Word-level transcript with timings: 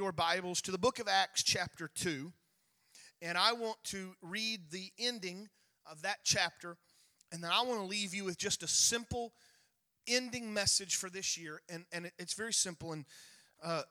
your 0.00 0.12
Bibles 0.12 0.62
to 0.62 0.70
the 0.70 0.78
book 0.78 0.98
of 0.98 1.08
Acts, 1.08 1.42
chapter 1.42 1.90
2. 1.94 2.32
And 3.20 3.36
I 3.36 3.52
want 3.52 3.76
to 3.84 4.14
read 4.22 4.70
the 4.70 4.90
ending 4.98 5.50
of 5.84 6.00
that 6.00 6.20
chapter. 6.24 6.78
And 7.30 7.44
then 7.44 7.50
I 7.52 7.60
want 7.64 7.80
to 7.80 7.86
leave 7.86 8.14
you 8.14 8.24
with 8.24 8.38
just 8.38 8.62
a 8.62 8.66
simple 8.66 9.34
ending 10.08 10.54
message 10.54 10.96
for 10.96 11.10
this 11.10 11.36
year. 11.36 11.60
And, 11.68 11.84
and 11.92 12.10
it's 12.18 12.32
very 12.32 12.54
simple. 12.54 12.94
And 12.94 13.04
uh, 13.62 13.82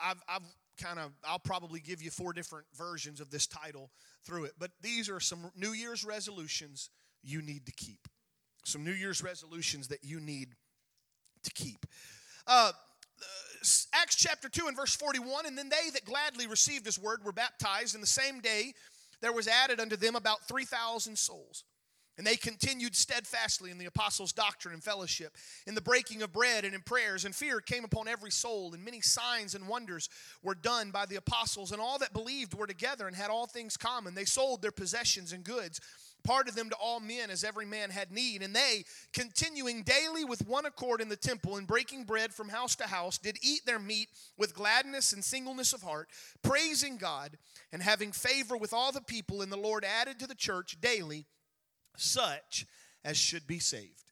I've, 0.00 0.22
I've 0.28 0.42
kind 0.80 1.00
of, 1.00 1.10
I'll 1.24 1.40
probably 1.40 1.80
give 1.80 2.00
you 2.00 2.12
four 2.12 2.32
different 2.32 2.66
versions 2.76 3.20
of 3.20 3.28
this 3.28 3.48
title 3.48 3.90
through 4.24 4.44
it. 4.44 4.52
But 4.56 4.70
these 4.82 5.10
are 5.10 5.18
some 5.18 5.50
New 5.56 5.72
Year's 5.72 6.04
resolutions 6.04 6.90
you 7.24 7.42
need 7.42 7.66
to 7.66 7.72
keep. 7.72 8.06
Some 8.64 8.84
New 8.84 8.92
Year's 8.92 9.20
resolutions 9.20 9.88
that 9.88 10.04
you 10.04 10.20
need 10.20 10.54
to 11.42 11.50
keep. 11.50 11.86
Uh, 12.46 12.70
Acts 13.92 14.16
chapter 14.16 14.48
2 14.48 14.66
and 14.66 14.76
verse 14.76 14.94
41 14.94 15.46
And 15.46 15.56
then 15.56 15.68
they 15.68 15.90
that 15.90 16.04
gladly 16.04 16.46
received 16.46 16.86
his 16.86 16.98
word 16.98 17.24
were 17.24 17.32
baptized, 17.32 17.94
and 17.94 18.02
the 18.02 18.08
same 18.08 18.40
day 18.40 18.74
there 19.20 19.32
was 19.32 19.48
added 19.48 19.80
unto 19.80 19.96
them 19.96 20.16
about 20.16 20.46
3,000 20.48 21.16
souls. 21.16 21.64
And 22.18 22.26
they 22.26 22.36
continued 22.36 22.94
steadfastly 22.94 23.70
in 23.70 23.78
the 23.78 23.86
apostles' 23.86 24.34
doctrine 24.34 24.74
and 24.74 24.84
fellowship, 24.84 25.34
in 25.66 25.74
the 25.74 25.80
breaking 25.80 26.20
of 26.20 26.32
bread 26.32 26.66
and 26.66 26.74
in 26.74 26.82
prayers, 26.82 27.24
and 27.24 27.34
fear 27.34 27.60
came 27.60 27.84
upon 27.84 28.06
every 28.06 28.30
soul, 28.30 28.74
and 28.74 28.84
many 28.84 29.00
signs 29.00 29.54
and 29.54 29.66
wonders 29.66 30.10
were 30.42 30.54
done 30.54 30.90
by 30.90 31.06
the 31.06 31.16
apostles, 31.16 31.72
and 31.72 31.80
all 31.80 31.98
that 31.98 32.12
believed 32.12 32.52
were 32.52 32.66
together 32.66 33.06
and 33.06 33.16
had 33.16 33.30
all 33.30 33.46
things 33.46 33.78
common. 33.78 34.14
They 34.14 34.26
sold 34.26 34.60
their 34.60 34.72
possessions 34.72 35.32
and 35.32 35.42
goods 35.42 35.80
parted 36.24 36.54
them 36.54 36.70
to 36.70 36.76
all 36.76 37.00
men 37.00 37.30
as 37.30 37.44
every 37.44 37.66
man 37.66 37.90
had 37.90 38.10
need. 38.10 38.42
And 38.42 38.54
they, 38.54 38.84
continuing 39.12 39.82
daily 39.82 40.24
with 40.24 40.46
one 40.46 40.66
accord 40.66 41.00
in 41.00 41.08
the 41.08 41.16
temple 41.16 41.56
and 41.56 41.66
breaking 41.66 42.04
bread 42.04 42.32
from 42.32 42.48
house 42.48 42.76
to 42.76 42.84
house, 42.84 43.18
did 43.18 43.38
eat 43.42 43.66
their 43.66 43.78
meat 43.78 44.08
with 44.36 44.54
gladness 44.54 45.12
and 45.12 45.24
singleness 45.24 45.72
of 45.72 45.82
heart, 45.82 46.08
praising 46.42 46.96
God 46.96 47.36
and 47.72 47.82
having 47.82 48.12
favor 48.12 48.56
with 48.56 48.72
all 48.72 48.92
the 48.92 49.00
people. 49.00 49.42
And 49.42 49.52
the 49.52 49.56
Lord 49.56 49.84
added 49.84 50.18
to 50.20 50.26
the 50.26 50.34
church 50.34 50.78
daily 50.80 51.26
such 51.96 52.66
as 53.04 53.16
should 53.16 53.46
be 53.46 53.58
saved. 53.58 54.02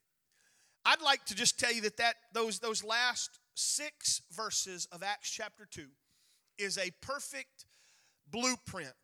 I'd 0.85 1.03
like 1.03 1.25
to 1.27 1.35
just 1.35 1.59
tell 1.59 1.73
you 1.73 1.83
that, 1.83 1.99
that 1.99 2.15
those, 2.33 2.59
those 2.59 2.83
last 2.83 3.39
six 3.55 4.23
verses 4.33 4.89
of 4.91 5.03
Acts 5.03 5.31
chapter 5.31 5.67
2 5.71 5.87
is 6.59 6.79
a 6.79 6.91
perfect 7.03 7.67
blueprint 8.31 8.95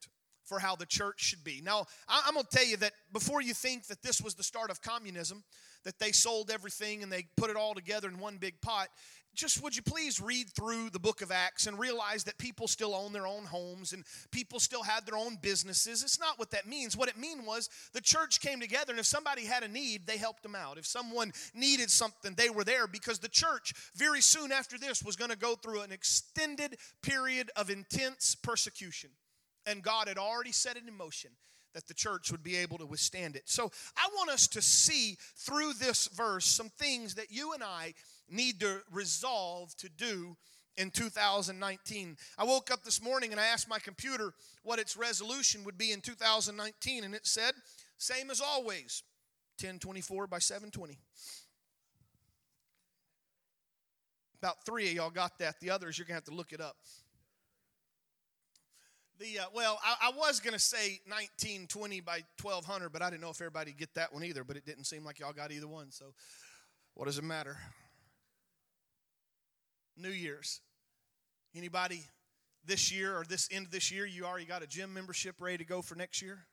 for 0.47 0.59
how 0.59 0.77
the 0.77 0.87
church 0.87 1.23
should 1.23 1.45
be. 1.45 1.61
Now, 1.63 1.87
I'm 2.09 2.35
going 2.35 2.47
to 2.49 2.57
tell 2.57 2.67
you 2.67 2.77
that 2.79 2.93
before 3.13 3.43
you 3.43 3.55
think 3.55 3.87
that 3.89 4.03
this 4.03 4.21
was 4.21 4.35
the 4.35 4.43
start 4.43 4.71
of 4.71 4.81
communism, 4.81 5.45
that 5.85 5.99
they 5.99 6.13
sold 6.13 6.51
everything 6.51 7.03
and 7.03 7.13
they 7.13 7.27
put 7.37 7.51
it 7.51 7.57
all 7.57 7.75
together 7.75 8.09
in 8.09 8.19
one 8.19 8.39
big 8.39 8.61
pot, 8.61 8.89
just 9.37 9.63
would 9.63 9.77
you 9.77 9.83
please 9.83 10.19
read 10.19 10.49
through 10.51 10.89
the 10.91 10.99
book 10.99 11.21
of 11.21 11.31
Acts 11.31 11.67
and 11.67 11.79
realize 11.79 12.25
that 12.25 12.39
people 12.39 12.67
still 12.67 12.95
own 12.95 13.13
their 13.13 13.27
own 13.27 13.45
homes 13.45 13.93
and 13.93 14.03
people 14.31 14.59
still 14.59 14.83
had 14.83 15.05
their 15.05 15.17
own 15.17 15.37
businesses? 15.41 16.03
It's 16.03 16.19
not 16.19 16.39
what 16.39 16.51
that 16.53 16.67
means. 16.67 16.97
What 16.97 17.11
it 17.11 17.19
mean 17.19 17.45
was 17.45 17.69
the 17.93 18.01
church 18.01 18.41
came 18.41 18.61
together 18.61 18.93
and 18.93 18.99
if 18.99 19.07
somebody 19.07 19.45
had 19.45 19.63
a 19.63 19.69
need, 19.69 20.07
they 20.07 20.17
helped 20.17 20.43
them 20.43 20.55
out. 20.55 20.79
If 20.79 20.87
someone 20.87 21.33
needed 21.55 21.91
something, 21.91 22.35
they 22.35 22.49
were 22.49 22.65
there 22.65 22.87
because 22.87 23.19
the 23.19 23.29
church 23.29 23.75
very 23.95 24.23
soon 24.23 24.53
after 24.53 24.79
this 24.79 25.03
was 25.03 25.17
going 25.17 25.31
to 25.31 25.37
go 25.37 25.55
through 25.55 25.83
an 25.83 25.93
extended 25.93 26.79
period 27.03 27.51
of 27.57 27.69
intense 27.69 28.35
persecution 28.35 29.11
and 29.67 29.83
God 29.83 30.09
had 30.09 30.19
already 30.19 30.53
set 30.53 30.77
it 30.77 30.85
in 30.87 30.97
motion 30.97 31.31
that 31.75 31.87
the 31.87 31.95
church 31.95 32.31
would 32.31 32.43
be 32.43 32.57
able 32.57 32.79
to 32.79 32.87
withstand 32.87 33.37
it. 33.37 33.43
So 33.45 33.71
I 33.97 34.09
want 34.17 34.31
us 34.31 34.47
to 34.49 34.63
see 34.63 35.19
through 35.37 35.75
this 35.75 36.07
verse 36.07 36.47
some 36.47 36.71
things 36.71 37.15
that 37.17 37.31
you 37.31 37.53
and 37.53 37.63
I 37.63 37.93
need 38.31 38.61
to 38.61 38.81
resolve 38.91 39.77
to 39.77 39.89
do 39.91 40.37
in 40.77 40.91
2019. 40.91 42.17
I 42.39 42.45
woke 42.45 42.71
up 42.71 42.83
this 42.83 43.03
morning 43.03 43.33
and 43.33 43.41
I 43.41 43.47
asked 43.47 43.69
my 43.69 43.79
computer 43.79 44.33
what 44.63 44.79
its 44.79 44.97
resolution 44.97 45.65
would 45.65 45.77
be 45.77 45.93
in 45.93 46.01
2019, 46.01 47.05
and 47.05 47.15
it 47.15 47.27
said, 47.27 47.53
same 47.99 48.31
as 48.31 48.41
always 48.41 49.03
1024 49.61 50.27
by 50.27 50.39
720. 50.39 50.99
About 54.43 54.65
three 54.65 54.89
of 54.89 54.95
y'all 54.95 55.11
got 55.11 55.39
that. 55.39 55.61
The 55.61 55.71
others, 55.71 55.99
you're 55.99 56.05
going 56.05 56.15
to 56.15 56.19
have 56.19 56.25
to 56.25 56.35
look 56.35 56.53
it 56.53 56.61
up. 56.61 56.77
The 59.19 59.39
uh, 59.41 59.45
well, 59.55 59.79
I, 59.83 60.09
I 60.09 60.11
was 60.17 60.41
gonna 60.41 60.59
say 60.59 61.01
1920 61.07 62.01
by 62.01 62.23
1200, 62.43 62.93
but 62.93 63.03
I 63.03 63.11
didn't 63.11 63.23
know 63.23 63.31
if 63.31 63.41
everybody 63.41 63.73
get 63.73 63.95
that 63.95 64.13
one 64.13 64.25
either. 64.25 64.45
But 64.45 64.57
it 64.57 64.67
didn't 64.67 64.85
seem 64.85 65.05
like 65.05 65.19
y'all 65.21 65.33
got 65.33 65.53
either 65.53 65.69
one. 65.69 65.91
So, 65.91 66.13
what 66.95 67.07
does 67.07 67.19
it 67.19 67.25
matter? 67.25 67.57
New 69.97 70.11
Year's. 70.11 70.61
Anybody 71.55 72.03
this 72.67 72.93
year 72.93 73.17
or 73.17 73.25
this 73.25 73.49
end 73.51 73.67
of 73.67 73.73
this 73.73 73.91
year, 73.91 74.05
you 74.05 74.27
already 74.27 74.45
got 74.45 74.63
a 74.63 74.67
gym 74.67 74.93
membership 74.93 75.37
ready 75.41 75.59
to 75.59 75.65
go 75.65 75.81
for 75.81 75.95
next 75.95 76.21
year? 76.21 76.47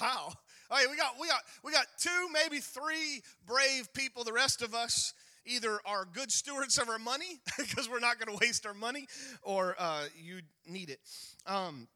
Wow. 0.00 0.32
Right, 0.70 0.86
we 0.88 0.96
got 0.96 1.18
we 1.20 1.26
got 1.26 1.42
we 1.64 1.72
got 1.72 1.86
two, 1.98 2.28
maybe 2.32 2.60
three 2.60 3.22
brave 3.44 3.92
people. 3.92 4.22
The 4.22 4.32
rest 4.32 4.62
of 4.62 4.74
us 4.74 5.12
either 5.46 5.78
are 5.84 6.04
good 6.04 6.30
stewards 6.30 6.78
of 6.78 6.88
our 6.88 6.98
money 6.98 7.40
because 7.58 7.88
we're 7.88 8.00
not 8.00 8.18
going 8.18 8.36
to 8.36 8.44
waste 8.44 8.66
our 8.66 8.74
money, 8.74 9.06
or 9.42 9.74
uh, 9.78 10.04
you 10.16 10.40
need 10.66 10.90
it. 10.90 11.00
Um, 11.46 11.88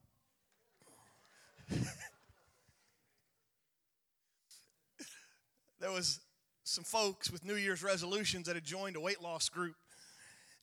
there 5.80 5.90
was 5.92 6.20
some 6.64 6.84
folks 6.84 7.30
with 7.30 7.44
New 7.44 7.56
Year's 7.56 7.82
resolutions 7.82 8.46
that 8.46 8.54
had 8.56 8.64
joined 8.64 8.96
a 8.96 9.00
weight 9.00 9.20
loss 9.22 9.48
group. 9.48 9.74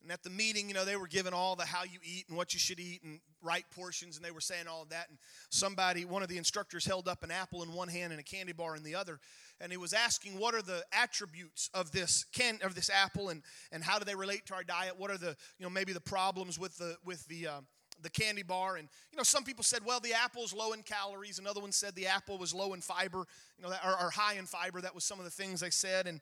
And 0.02 0.12
at 0.12 0.22
the 0.22 0.30
meeting, 0.30 0.68
you 0.68 0.74
know, 0.74 0.84
they 0.84 0.96
were 0.96 1.06
given 1.06 1.32
all 1.32 1.56
the 1.56 1.64
how 1.64 1.84
you 1.84 1.98
eat 2.02 2.26
and 2.28 2.36
what 2.36 2.54
you 2.54 2.60
should 2.60 2.80
eat 2.80 3.02
and 3.02 3.20
right 3.42 3.64
portions, 3.74 4.16
and 4.16 4.24
they 4.24 4.30
were 4.30 4.40
saying 4.40 4.66
all 4.68 4.82
of 4.82 4.88
that. 4.90 5.08
And 5.08 5.18
somebody, 5.50 6.04
one 6.04 6.22
of 6.22 6.28
the 6.28 6.38
instructors, 6.38 6.84
held 6.84 7.08
up 7.08 7.22
an 7.22 7.30
apple 7.30 7.62
in 7.62 7.72
one 7.72 7.88
hand 7.88 8.12
and 8.12 8.20
a 8.20 8.24
candy 8.24 8.52
bar 8.52 8.76
in 8.76 8.82
the 8.82 8.94
other 8.94 9.20
and 9.62 9.70
he 9.70 9.78
was 9.78 9.92
asking 9.92 10.38
what 10.38 10.54
are 10.54 10.60
the 10.60 10.84
attributes 10.92 11.70
of 11.72 11.92
this 11.92 12.24
can 12.32 12.58
of 12.62 12.74
this 12.74 12.90
apple 12.90 13.30
and 13.30 13.42
and 13.70 13.82
how 13.82 13.98
do 13.98 14.04
they 14.04 14.14
relate 14.14 14.44
to 14.46 14.54
our 14.54 14.64
diet? 14.64 14.98
What 14.98 15.10
are 15.10 15.16
the 15.16 15.36
you 15.58 15.64
know 15.64 15.70
maybe 15.70 15.92
the 15.92 16.00
problems 16.00 16.58
with 16.58 16.76
the 16.76 16.96
with 17.04 17.26
the 17.28 17.46
uh, 17.46 17.60
the 18.02 18.10
candy 18.10 18.42
bar? 18.42 18.76
And 18.76 18.88
you 19.12 19.16
know 19.16 19.22
some 19.22 19.44
people 19.44 19.62
said 19.62 19.84
well 19.84 20.00
the 20.00 20.12
apple 20.12 20.42
is 20.42 20.52
low 20.52 20.72
in 20.72 20.82
calories. 20.82 21.38
Another 21.38 21.60
one 21.60 21.72
said 21.72 21.94
the 21.94 22.08
apple 22.08 22.36
was 22.36 22.52
low 22.52 22.74
in 22.74 22.80
fiber 22.80 23.24
you 23.56 23.64
know 23.64 23.70
that, 23.70 23.80
or 23.84 24.10
high 24.10 24.34
in 24.34 24.46
fiber. 24.46 24.80
That 24.80 24.94
was 24.94 25.04
some 25.04 25.18
of 25.18 25.24
the 25.24 25.30
things 25.30 25.60
they 25.60 25.70
said. 25.70 26.06
And 26.06 26.20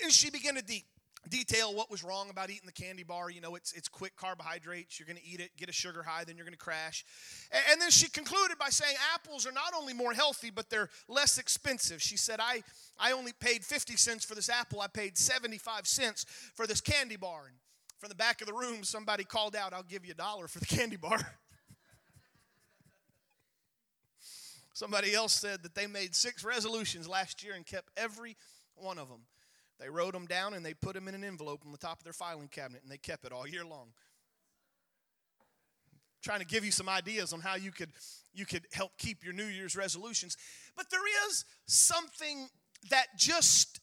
then 0.00 0.10
she 0.10 0.30
began 0.30 0.54
to 0.54 0.62
deep 0.62 0.84
detail 1.30 1.74
what 1.74 1.90
was 1.90 2.04
wrong 2.04 2.30
about 2.30 2.50
eating 2.50 2.66
the 2.66 2.72
candy 2.72 3.02
bar. 3.02 3.30
You 3.30 3.40
know, 3.40 3.54
it's, 3.54 3.72
it's 3.72 3.88
quick 3.88 4.16
carbohydrates. 4.16 4.98
You're 4.98 5.06
going 5.06 5.18
to 5.18 5.26
eat 5.26 5.40
it, 5.40 5.50
get 5.56 5.68
a 5.68 5.72
sugar 5.72 6.02
high, 6.02 6.24
then 6.24 6.36
you're 6.36 6.44
going 6.46 6.56
to 6.56 6.58
crash. 6.58 7.04
And, 7.50 7.62
and, 7.72 7.80
then 7.80 7.90
she 7.90 8.08
concluded 8.08 8.58
by 8.58 8.68
saying 8.70 8.96
apples 9.14 9.46
are 9.46 9.52
not 9.52 9.72
only 9.76 9.92
more 9.92 10.12
healthy, 10.12 10.50
but 10.50 10.70
they're 10.70 10.90
less 11.08 11.38
expensive. 11.38 12.02
She 12.02 12.16
said, 12.16 12.40
I, 12.40 12.62
I 12.98 13.12
only 13.12 13.32
paid 13.32 13.64
50 13.64 13.96
cents 13.96 14.24
for 14.24 14.34
this 14.34 14.48
apple, 14.48 14.80
I 14.80 14.86
paid 14.86 15.16
75 15.18 15.86
cents 15.86 16.26
for 16.54 16.66
this 16.66 16.80
candy 16.80 17.16
bar. 17.16 17.46
And 17.46 17.56
from 17.98 18.08
the 18.08 18.14
back 18.14 18.40
of 18.40 18.46
the 18.46 18.54
room, 18.54 18.84
somebody 18.84 19.24
called 19.24 19.56
out, 19.56 19.72
I'll 19.72 19.82
give 19.82 20.04
you 20.04 20.12
a 20.12 20.16
dollar 20.16 20.48
for 20.48 20.58
the 20.58 20.66
candy 20.66 20.96
bar. 20.96 21.18
Somebody 24.74 25.14
else 25.14 25.32
said 25.32 25.62
that 25.62 25.76
they 25.76 25.86
made 25.86 26.16
six 26.16 26.42
resolutions 26.44 27.06
last 27.06 27.44
year 27.44 27.54
and 27.54 27.64
kept 27.64 27.90
every 27.96 28.36
one 28.74 28.98
of 28.98 29.08
them. 29.08 29.20
They 29.80 29.88
wrote 29.88 30.12
them 30.12 30.26
down 30.26 30.54
and 30.54 30.64
they 30.64 30.74
put 30.74 30.94
them 30.94 31.08
in 31.08 31.14
an 31.14 31.24
envelope 31.24 31.62
on 31.66 31.72
the 31.72 31.78
top 31.78 31.98
of 31.98 32.04
their 32.04 32.12
filing 32.12 32.48
cabinet 32.48 32.82
and 32.82 32.90
they 32.90 32.98
kept 32.98 33.24
it 33.24 33.32
all 33.32 33.46
year 33.46 33.64
long. 33.64 33.92
trying 36.22 36.40
to 36.40 36.46
give 36.46 36.64
you 36.64 36.70
some 36.70 36.88
ideas 36.88 37.32
on 37.32 37.40
how 37.40 37.54
you 37.54 37.70
could 37.70 37.90
you 38.32 38.46
could 38.46 38.66
help 38.72 38.92
keep 38.98 39.22
your 39.22 39.34
New 39.34 39.46
Year's 39.46 39.76
resolutions. 39.76 40.36
But 40.76 40.86
there 40.90 41.28
is 41.28 41.44
something 41.66 42.48
that 42.90 43.06
just 43.16 43.80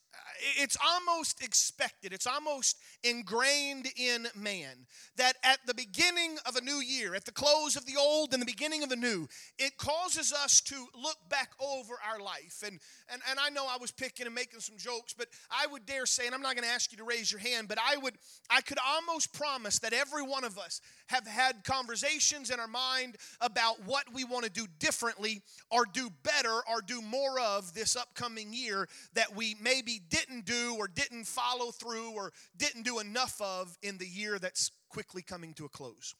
it's 0.58 0.78
almost 0.84 1.44
expected, 1.44 2.14
it's 2.14 2.28
almost 2.28 2.78
ingrained 3.04 3.88
in 3.96 4.28
man 4.36 4.86
that 5.18 5.38
at 5.44 5.60
the 5.66 5.74
beginning 5.74 6.38
of 6.48 6.56
a 6.56 6.62
new 6.62 6.82
year, 6.82 7.16
at 7.16 7.26
the 7.26 7.32
close 7.32 7.76
of 7.76 7.86
the 7.86 7.96
old 8.00 8.34
and 8.34 8.42
the 8.42 8.46
beginning 8.46 8.84
of 8.84 8.90
the 8.90 8.96
new, 8.96 9.28
it 9.58 9.78
causes 9.78 10.34
us 10.34 10.62
to 10.62 10.88
look 11.02 11.18
back 11.30 11.52
over 11.60 11.94
our 12.10 12.20
life. 12.20 12.64
And, 12.66 12.80
and, 13.12 13.22
and 13.30 13.40
I 13.40 13.50
know 13.50 13.66
I 13.70 13.78
was 13.78 13.92
picking 13.92 14.26
and 14.26 14.34
making 14.34 14.60
some 14.60 14.78
jokes, 14.78 15.14
but 15.14 15.28
I 15.52 15.68
would 15.68 15.86
dare 15.86 16.06
say, 16.06 16.26
and 16.26 16.34
I'm 16.34 16.42
not 16.42 16.56
going 16.56 16.68
to 16.68 16.74
ask 16.74 16.92
you 16.92 16.98
to 16.98 17.04
raise 17.04 17.32
your 17.32 17.40
hand, 17.40 17.68
but 17.68 17.78
I 17.78 17.98
would, 17.98 18.16
I 18.50 18.62
could 18.62 18.80
almost 18.86 19.34
promise 19.34 19.80
that 19.80 19.94
every 19.94 20.24
one 20.24 20.44
of 20.44 20.58
us 20.58 20.82
have 21.08 21.28
had 21.28 21.64
conversations 21.64 22.50
in 22.50 22.60
our 22.60 22.68
mind 22.68 23.18
about 23.42 23.84
what 23.86 24.06
we 24.14 24.24
want 24.24 24.46
to 24.46 24.52
do 24.52 24.66
differently 24.80 25.42
or 25.70 25.86
do 25.86 26.10
better 26.24 26.62
or 26.70 26.82
do 26.86 27.02
more 27.02 27.40
of 27.40 27.74
this 27.74 27.96
upcoming 27.96 28.54
year 28.54 28.88
that 29.14 29.36
we 29.36 29.56
maybe 29.62 30.02
didn't 30.10 30.31
do 30.40 30.76
or 30.80 30.88
didn't 30.88 31.26
follow 31.26 31.72
through 31.72 32.12
or 32.12 32.32
didn't 32.56 32.84
do 32.84 33.00
enough 33.00 33.40
of 33.42 33.78
in 33.84 33.98
the 33.98 34.08
year 34.08 34.40
that's 34.40 34.72
quickly 34.90 35.22
coming 35.22 35.54
to 35.56 35.66
a 35.66 35.70
close. 35.70 36.16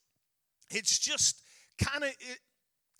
It's 0.70 0.98
just 0.98 1.42
kind 1.78 2.04
of 2.04 2.10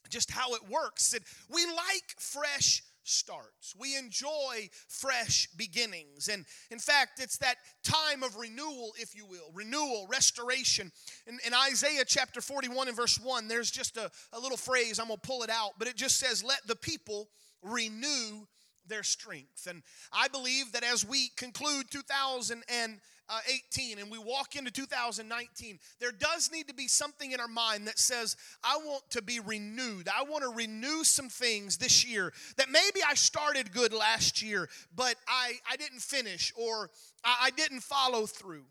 just 0.08 0.30
how 0.30 0.54
it 0.54 0.62
works. 0.68 1.14
we 1.52 1.66
like 1.66 2.18
fresh 2.18 2.82
starts. 3.04 3.74
We 3.78 3.96
enjoy 3.96 4.68
fresh 4.88 5.48
beginnings. 5.56 6.28
And 6.28 6.44
in 6.70 6.78
fact, 6.78 7.20
it's 7.20 7.38
that 7.38 7.56
time 7.82 8.22
of 8.22 8.36
renewal, 8.36 8.92
if 8.96 9.14
you 9.14 9.26
will, 9.26 9.50
renewal, 9.52 10.06
restoration. 10.08 10.92
In, 11.26 11.38
in 11.46 11.52
Isaiah 11.54 12.04
chapter 12.06 12.40
41 12.40 12.88
and 12.88 12.96
verse 12.96 13.18
1, 13.18 13.48
there's 13.48 13.70
just 13.70 13.96
a, 13.96 14.10
a 14.32 14.38
little 14.38 14.56
phrase, 14.56 14.98
I'm 14.98 15.08
going 15.08 15.18
to 15.20 15.26
pull 15.26 15.42
it 15.42 15.50
out, 15.50 15.72
but 15.78 15.88
it 15.88 15.96
just 15.96 16.18
says, 16.18 16.44
Let 16.44 16.66
the 16.66 16.76
people 16.76 17.28
renew 17.62 18.46
their 18.86 19.02
strength. 19.02 19.66
And 19.68 19.82
I 20.12 20.28
believe 20.28 20.72
that 20.72 20.84
as 20.84 21.04
we 21.04 21.28
conclude 21.36 21.90
2018 21.90 23.98
and 23.98 24.10
we 24.10 24.18
walk 24.18 24.56
into 24.56 24.70
2019, 24.70 25.78
there 26.00 26.12
does 26.12 26.50
need 26.52 26.68
to 26.68 26.74
be 26.74 26.88
something 26.88 27.32
in 27.32 27.40
our 27.40 27.48
mind 27.48 27.86
that 27.86 27.98
says, 27.98 28.36
I 28.62 28.76
want 28.78 29.02
to 29.10 29.22
be 29.22 29.40
renewed. 29.40 30.08
I 30.08 30.24
want 30.24 30.44
to 30.44 30.50
renew 30.50 31.04
some 31.04 31.28
things 31.28 31.76
this 31.76 32.04
year 32.04 32.32
that 32.56 32.70
maybe 32.70 33.00
I 33.06 33.14
started 33.14 33.72
good 33.72 33.92
last 33.92 34.42
year, 34.42 34.68
but 34.94 35.16
I, 35.28 35.54
I 35.70 35.76
didn't 35.76 36.00
finish 36.00 36.52
or 36.56 36.90
I, 37.24 37.36
I 37.44 37.50
didn't 37.50 37.80
follow 37.80 38.26
through. 38.26 38.64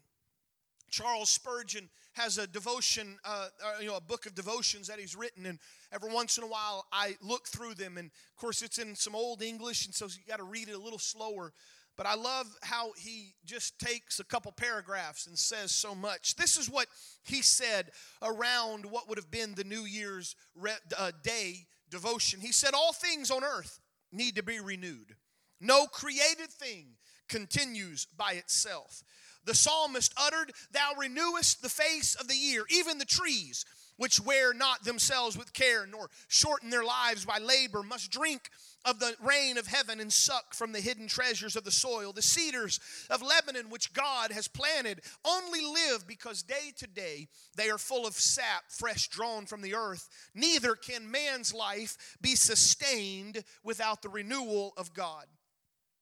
Charles 0.89 1.29
Spurgeon 1.29 1.89
has 2.13 2.37
a 2.37 2.47
devotion, 2.47 3.17
uh, 3.23 3.47
uh, 3.63 3.79
you 3.79 3.87
know, 3.87 3.95
a 3.95 4.01
book 4.01 4.25
of 4.25 4.35
devotions 4.35 4.87
that 4.87 4.99
he's 4.99 5.15
written, 5.15 5.45
and 5.45 5.59
every 5.91 6.13
once 6.13 6.37
in 6.37 6.43
a 6.43 6.47
while 6.47 6.85
I 6.91 7.15
look 7.21 7.47
through 7.47 7.75
them, 7.75 7.97
and 7.97 8.07
of 8.07 8.35
course 8.35 8.61
it's 8.61 8.77
in 8.77 8.95
some 8.95 9.15
old 9.15 9.41
English, 9.41 9.85
and 9.85 9.95
so 9.95 10.05
you 10.05 10.25
got 10.27 10.37
to 10.37 10.43
read 10.43 10.69
it 10.69 10.75
a 10.75 10.79
little 10.79 10.99
slower. 10.99 11.53
But 11.97 12.05
I 12.05 12.15
love 12.15 12.47
how 12.63 12.93
he 12.97 13.35
just 13.45 13.77
takes 13.77 14.19
a 14.19 14.23
couple 14.23 14.51
paragraphs 14.51 15.27
and 15.27 15.37
says 15.37 15.71
so 15.71 15.93
much. 15.93 16.35
This 16.35 16.57
is 16.57 16.69
what 16.69 16.87
he 17.23 17.41
said 17.41 17.91
around 18.21 18.85
what 18.85 19.07
would 19.09 19.17
have 19.17 19.29
been 19.29 19.55
the 19.55 19.63
New 19.63 19.85
Year's 19.85 20.35
re- 20.55 20.71
uh, 20.97 21.11
Day 21.21 21.67
devotion. 21.89 22.39
He 22.39 22.53
said, 22.53 22.73
All 22.73 22.93
things 22.93 23.29
on 23.29 23.43
earth 23.43 23.79
need 24.11 24.35
to 24.35 24.43
be 24.43 24.59
renewed. 24.59 25.15
No 25.59 25.85
created 25.85 26.49
thing 26.49 26.95
continues 27.29 28.07
by 28.17 28.33
itself. 28.33 29.03
The 29.45 29.55
psalmist 29.55 30.13
uttered, 30.17 30.51
Thou 30.71 30.93
renewest 30.97 31.61
the 31.61 31.69
face 31.69 32.15
of 32.15 32.27
the 32.27 32.35
year, 32.35 32.65
even 32.69 32.97
the 32.97 33.05
trees, 33.05 33.65
which 33.97 34.19
wear 34.19 34.53
not 34.53 34.83
themselves 34.83 35.37
with 35.37 35.53
care, 35.53 35.85
nor 35.85 36.09
shorten 36.27 36.69
their 36.69 36.83
lives 36.83 37.25
by 37.25 37.37
labor, 37.37 37.83
must 37.83 38.11
drink 38.11 38.49
of 38.83 38.99
the 38.99 39.15
rain 39.21 39.57
of 39.57 39.67
heaven 39.67 39.99
and 39.99 40.11
suck 40.11 40.53
from 40.53 40.71
the 40.71 40.81
hidden 40.81 41.07
treasures 41.07 41.55
of 41.55 41.63
the 41.63 41.71
soil. 41.71 42.11
The 42.11 42.21
cedars 42.21 42.79
of 43.09 43.21
Lebanon, 43.21 43.69
which 43.69 43.93
God 43.93 44.31
has 44.31 44.47
planted, 44.47 45.01
only 45.23 45.61
live 45.61 46.07
because 46.07 46.41
day 46.41 46.71
to 46.77 46.87
day 46.87 47.27
they 47.55 47.69
are 47.69 47.77
full 47.77 48.07
of 48.07 48.13
sap, 48.13 48.63
fresh 48.69 49.07
drawn 49.09 49.45
from 49.45 49.61
the 49.61 49.75
earth. 49.75 50.09
Neither 50.33 50.75
can 50.75 51.09
man's 51.09 51.53
life 51.53 52.17
be 52.21 52.35
sustained 52.35 53.43
without 53.63 54.01
the 54.01 54.09
renewal 54.09 54.73
of 54.77 54.93
God 54.93 55.25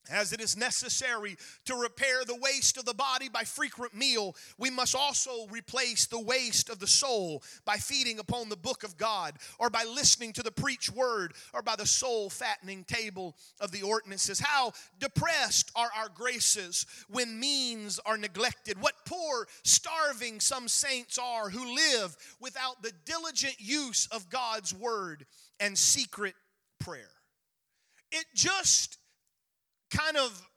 as 0.09 0.33
it 0.33 0.41
is 0.41 0.57
necessary 0.57 1.37
to 1.65 1.75
repair 1.75 2.23
the 2.25 2.35
waste 2.35 2.77
of 2.77 2.85
the 2.85 2.93
body 2.93 3.29
by 3.29 3.43
frequent 3.43 3.93
meal, 3.93 4.35
we 4.57 4.69
must 4.69 4.95
also 4.95 5.47
replace 5.49 6.05
the 6.07 6.19
waste 6.19 6.69
of 6.69 6.79
the 6.79 6.87
soul 6.87 7.43
by 7.65 7.77
feeding 7.77 8.19
upon 8.19 8.49
the 8.49 8.57
book 8.57 8.83
of 8.83 8.97
God, 8.97 9.35
or 9.59 9.69
by 9.69 9.83
listening 9.83 10.33
to 10.33 10.43
the 10.43 10.51
preach 10.51 10.91
word, 10.91 11.33
or 11.53 11.61
by 11.61 11.75
the 11.75 11.85
soul 11.85 12.29
fattening 12.29 12.83
table 12.83 13.35
of 13.59 13.71
the 13.71 13.81
ordinances. 13.81 14.39
How 14.39 14.73
depressed 14.99 15.71
are 15.75 15.89
our 15.97 16.09
graces 16.09 16.85
when 17.09 17.39
means 17.39 17.99
are 18.05 18.17
neglected. 18.17 18.81
What 18.81 18.93
poor, 19.05 19.47
starving 19.63 20.39
some 20.39 20.67
saints 20.67 21.17
are 21.17 21.49
who 21.49 21.75
live 21.75 22.15
without 22.39 22.81
the 22.81 22.93
diligent 23.05 23.55
use 23.59 24.07
of 24.11 24.29
God's 24.29 24.73
word 24.73 25.25
and 25.59 25.77
secret 25.77 26.35
prayer. 26.79 27.11
It 28.11 28.25
just 28.33 28.97
kind 29.89 30.17
of 30.17 30.49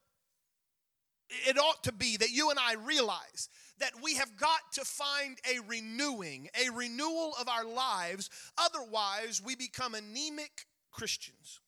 it 1.49 1.59
ought 1.59 1.83
to 1.85 1.93
be 1.93 2.17
that 2.17 2.31
you 2.31 2.51
and 2.51 2.59
I 2.59 2.75
realize 2.75 3.49
that 3.79 3.93
we 4.03 4.15
have 4.17 4.37
got 4.37 4.61
to 4.75 4.85
find 4.85 5.39
a 5.51 5.61
renewing, 5.67 6.49
a 6.55 6.71
renewal 6.71 7.35
of 7.41 7.49
our 7.49 7.65
lives. 7.65 8.31
Otherwise, 8.59 9.43
we 9.45 9.57
become 9.57 9.95
anemic 9.95 10.67
Christians. 10.91 11.61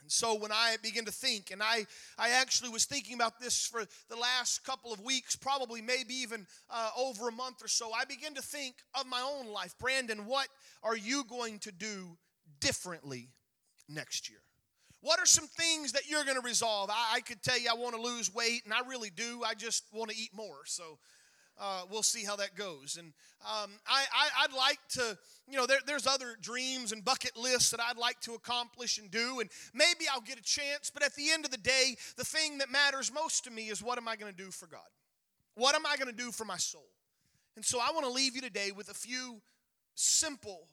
And 0.00 0.10
so 0.10 0.34
when 0.34 0.52
I 0.52 0.76
begin 0.82 1.04
to 1.04 1.12
think, 1.12 1.50
and 1.50 1.62
I, 1.62 1.86
I 2.18 2.30
actually 2.30 2.70
was 2.70 2.84
thinking 2.84 3.14
about 3.14 3.38
this 3.38 3.66
for 3.66 3.84
the 4.08 4.16
last 4.16 4.64
couple 4.64 4.92
of 4.92 5.00
weeks, 5.00 5.36
probably 5.36 5.82
maybe 5.82 6.14
even 6.14 6.46
uh, 6.70 6.90
over 6.96 7.28
a 7.28 7.32
month 7.32 7.62
or 7.62 7.68
so, 7.68 7.92
I 7.92 8.04
begin 8.04 8.34
to 8.34 8.42
think 8.42 8.76
of 8.98 9.06
my 9.06 9.20
own 9.20 9.52
life. 9.52 9.74
Brandon, 9.78 10.26
what 10.26 10.48
are 10.82 10.96
you 10.96 11.24
going 11.24 11.58
to 11.60 11.72
do 11.72 12.16
differently 12.60 13.28
next 13.88 14.30
year? 14.30 14.40
What 15.02 15.18
are 15.18 15.26
some 15.26 15.46
things 15.46 15.92
that 15.92 16.08
you're 16.08 16.24
going 16.24 16.36
to 16.36 16.42
resolve? 16.42 16.90
I, 16.90 17.16
I, 17.16 17.20
could 17.20 17.42
tell 17.42 17.58
you 17.58 17.70
I 17.70 17.74
want 17.74 17.94
to 17.94 18.02
lose 18.02 18.32
weight, 18.32 18.62
and 18.64 18.74
I 18.74 18.80
really 18.86 19.10
do. 19.10 19.42
I 19.46 19.54
just 19.54 19.84
want 19.92 20.10
to 20.10 20.16
eat 20.16 20.30
more. 20.34 20.66
So 20.66 20.98
uh, 21.58 21.82
we'll 21.90 22.02
see 22.02 22.24
how 22.24 22.36
that 22.36 22.54
goes. 22.54 22.96
And 22.98 23.12
um, 23.42 23.70
I, 23.86 24.46
would 24.46 24.56
like 24.56 24.78
to, 24.90 25.16
you 25.48 25.56
know, 25.56 25.66
there, 25.66 25.78
there's 25.86 26.06
other 26.06 26.36
dreams 26.40 26.92
and 26.92 27.04
bucket 27.04 27.36
lists 27.36 27.70
that 27.70 27.80
I'd 27.80 27.96
like 27.96 28.20
to 28.20 28.34
accomplish 28.34 28.98
and 28.98 29.10
do, 29.10 29.40
and 29.40 29.50
maybe 29.72 30.04
I'll 30.12 30.20
get 30.20 30.38
a 30.38 30.42
chance. 30.42 30.90
But 30.92 31.02
at 31.02 31.14
the 31.14 31.30
end 31.30 31.44
of 31.44 31.50
the 31.50 31.58
day, 31.58 31.96
the 32.16 32.24
thing 32.24 32.58
that 32.58 32.70
matters 32.70 33.12
most 33.12 33.44
to 33.44 33.50
me 33.50 33.68
is 33.68 33.82
what 33.82 33.96
am 33.96 34.06
I 34.06 34.16
going 34.16 34.32
to 34.32 34.36
do 34.36 34.50
for 34.50 34.66
God? 34.66 34.80
What 35.54 35.74
am 35.74 35.86
I 35.86 35.96
going 35.96 36.14
to 36.14 36.16
do 36.16 36.30
for 36.30 36.44
my 36.44 36.56
soul? 36.56 36.88
And 37.56 37.64
so 37.64 37.78
I 37.78 37.90
want 37.92 38.06
to 38.06 38.12
leave 38.12 38.34
you 38.34 38.42
today 38.42 38.70
with 38.70 38.90
a 38.90 38.94
few 38.94 39.40
simple 39.94 40.66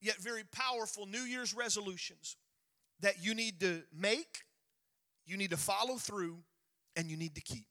yet 0.00 0.16
very 0.16 0.42
powerful 0.44 1.06
New 1.06 1.20
Year's 1.20 1.54
resolutions 1.54 2.36
that 3.02 3.22
you 3.22 3.34
need 3.34 3.60
to 3.60 3.82
make, 3.92 4.38
you 5.26 5.36
need 5.36 5.50
to 5.50 5.56
follow 5.56 5.96
through, 5.96 6.38
and 6.96 7.10
you 7.10 7.16
need 7.16 7.34
to 7.34 7.40
keep. 7.40 7.66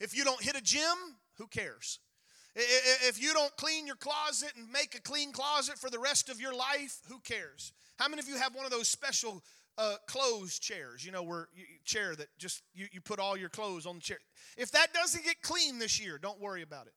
If 0.00 0.16
you 0.16 0.24
don't 0.24 0.42
hit 0.42 0.56
a 0.56 0.62
gym, 0.62 0.96
who 1.38 1.46
cares? 1.46 1.98
If 2.54 3.20
you 3.20 3.34
don't 3.34 3.54
clean 3.56 3.86
your 3.86 3.96
closet 3.96 4.52
and 4.56 4.70
make 4.70 4.94
a 4.94 5.00
clean 5.00 5.32
closet 5.32 5.78
for 5.78 5.90
the 5.90 5.98
rest 5.98 6.30
of 6.30 6.40
your 6.40 6.54
life, 6.54 7.00
who 7.08 7.18
cares? 7.20 7.72
How 7.98 8.08
many 8.08 8.20
of 8.20 8.28
you 8.28 8.36
have 8.36 8.54
one 8.54 8.64
of 8.64 8.70
those 8.70 8.88
special 8.88 9.42
uh, 9.76 9.96
clothes 10.06 10.58
chairs? 10.58 11.04
You 11.04 11.12
know, 11.12 11.22
where 11.22 11.48
you, 11.54 11.64
chair 11.84 12.16
that 12.16 12.28
just 12.38 12.62
you, 12.74 12.86
you 12.92 13.00
put 13.02 13.18
all 13.18 13.36
your 13.36 13.50
clothes 13.50 13.84
on 13.84 13.96
the 13.96 14.00
chair. 14.00 14.18
If 14.56 14.70
that 14.72 14.94
doesn't 14.94 15.24
get 15.24 15.42
clean 15.42 15.78
this 15.78 16.00
year, 16.00 16.18
don't 16.18 16.40
worry 16.40 16.62
about 16.62 16.86
it. 16.86 16.94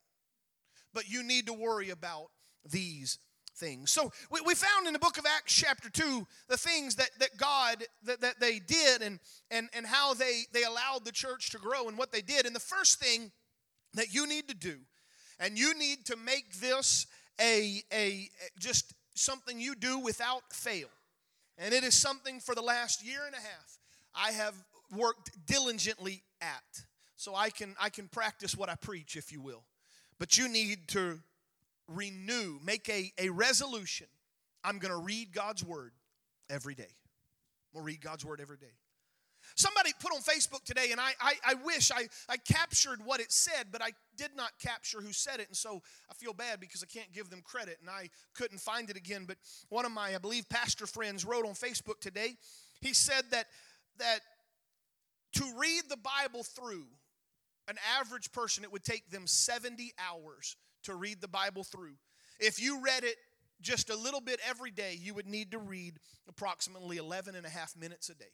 But 0.94 1.10
you 1.10 1.24
need 1.24 1.46
to 1.48 1.54
worry 1.54 1.90
about 1.90 2.28
these 2.70 3.20
things. 3.60 3.92
So 3.92 4.12
we, 4.32 4.40
we 4.46 4.56
found 4.56 4.88
in 4.88 4.94
the 4.94 5.00
book 5.00 5.18
of 5.18 5.26
Acts 5.26 5.54
chapter 5.54 5.90
2 5.90 6.26
the 6.48 6.58
things 6.58 6.96
that, 6.96 7.10
that 7.20 7.38
God 7.38 7.84
that, 8.04 8.22
that 8.22 8.40
they 8.40 8.60
did 8.60 9.02
and, 9.02 9.20
and, 9.52 9.70
and 9.74 9.86
how 9.86 10.14
they, 10.14 10.44
they 10.54 10.64
allowed 10.64 11.06
the 11.06 11.12
church 11.12 11.52
to 11.52 11.58
grow 11.58 11.88
and 11.88 11.98
what 11.98 12.12
they 12.12 12.22
did. 12.22 12.46
And 12.46 12.56
the 12.56 12.60
first 12.60 13.00
thing 13.00 13.32
that 13.94 14.14
you 14.14 14.28
need 14.28 14.48
to 14.48 14.56
do, 14.56 14.78
and 15.40 15.58
you 15.58 15.78
need 15.78 16.06
to 16.06 16.16
make 16.16 16.60
this 16.60 17.06
a, 17.40 17.82
a 17.94 18.30
just 18.60 18.94
something 19.16 19.60
you 19.60 19.76
do 19.76 20.00
without 20.00 20.42
fail. 20.52 20.88
And 21.58 21.74
it 21.74 21.84
is 21.84 21.96
something 21.96 22.40
for 22.40 22.56
the 22.56 22.62
last 22.62 23.06
year 23.06 23.22
and 23.26 23.36
a 23.36 23.40
half 23.40 23.80
I 24.16 24.32
have 24.32 24.56
worked 24.96 25.32
diligently 25.46 26.24
at. 26.42 26.86
So 27.16 27.36
I 27.36 27.50
can 27.50 27.76
I 27.80 27.90
can 27.90 28.08
practice 28.08 28.56
what 28.56 28.70
I 28.70 28.76
preach, 28.76 29.16
if 29.16 29.32
you 29.32 29.42
will. 29.42 29.64
But 30.20 30.38
you 30.38 30.48
need 30.48 30.88
to 30.90 31.20
renew, 31.90 32.60
make 32.64 32.88
a, 32.90 33.12
a 33.18 33.30
resolution. 33.30 34.08
I'm 34.64 34.80
going 34.80 34.94
to 34.94 35.02
read 35.02 35.34
God's 35.34 35.64
word 35.64 35.92
every 36.50 36.76
day. 36.76 36.84
I'm 36.84 37.82
going 37.82 37.84
to 37.84 37.86
read 37.86 38.02
God's 38.02 38.26
word 38.26 38.40
every 38.42 38.58
day. 38.58 38.74
Somebody 39.56 39.92
put 40.00 40.14
on 40.14 40.22
Facebook 40.22 40.64
today, 40.64 40.92
and 40.92 41.02
I, 41.02 41.12
I, 41.20 41.34
I, 41.46 41.54
wish 41.56 41.92
I, 41.92 42.08
I 42.28 42.38
captured 42.38 43.00
what 43.04 43.20
it 43.20 43.32
said, 43.32 43.68
but 43.72 43.82
I 43.82 43.92
did 44.16 44.32
not 44.36 44.52
capture 44.62 45.02
who 45.02 45.12
said 45.12 45.40
it. 45.40 45.48
And 45.48 45.58
so 45.58 45.82
I 46.10 46.14
feel 46.14 46.34
bad 46.34 46.60
because 46.60 46.84
I 46.84 46.86
can't 46.86 47.12
give 47.12 47.30
them 47.30 47.42
credit, 47.44 47.78
and 47.82 47.90
I 47.90 48.10
couldn't 48.36 48.60
find 48.60 48.90
it 48.90 48.98
again. 48.98 49.26
But 49.28 49.38
one 49.70 49.86
of 49.86 49.92
my, 49.92 50.14
I 50.14 50.18
believe, 50.18 50.48
pastor 50.50 50.86
friends 50.86 51.26
wrote 51.26 51.46
on 51.46 51.54
Facebook 51.54 52.00
today. 52.00 52.36
He 52.82 52.94
said 52.94 53.24
that, 53.32 53.46
that 53.98 54.20
to 55.34 55.44
read 55.58 55.84
the 55.90 55.98
Bible 55.98 56.44
through, 56.44 56.86
an 57.68 57.76
average 58.00 58.32
person, 58.32 58.64
it 58.64 58.72
would 58.72 58.84
take 58.84 59.10
them 59.10 59.28
70 59.28 59.94
hours 60.00 60.56
to 60.84 60.96
read 60.96 61.22
the 61.22 61.28
Bible 61.28 61.64
through. 61.64 61.96
If 62.40 62.62
you 62.62 62.82
read 62.84 63.04
it 63.04 63.16
just 63.62 63.90
a 63.90 63.96
little 63.96 64.22
bit 64.22 64.40
every 64.48 64.72
day, 64.72 64.98
you 65.00 65.14
would 65.14 65.28
need 65.28 65.52
to 65.52 65.60
read 65.60 65.96
approximately 66.28 66.98
11 66.98 67.36
and 67.36 67.46
a 67.46 67.50
half 67.50 67.76
minutes 67.76 68.10
a 68.10 68.16
day. 68.16 68.32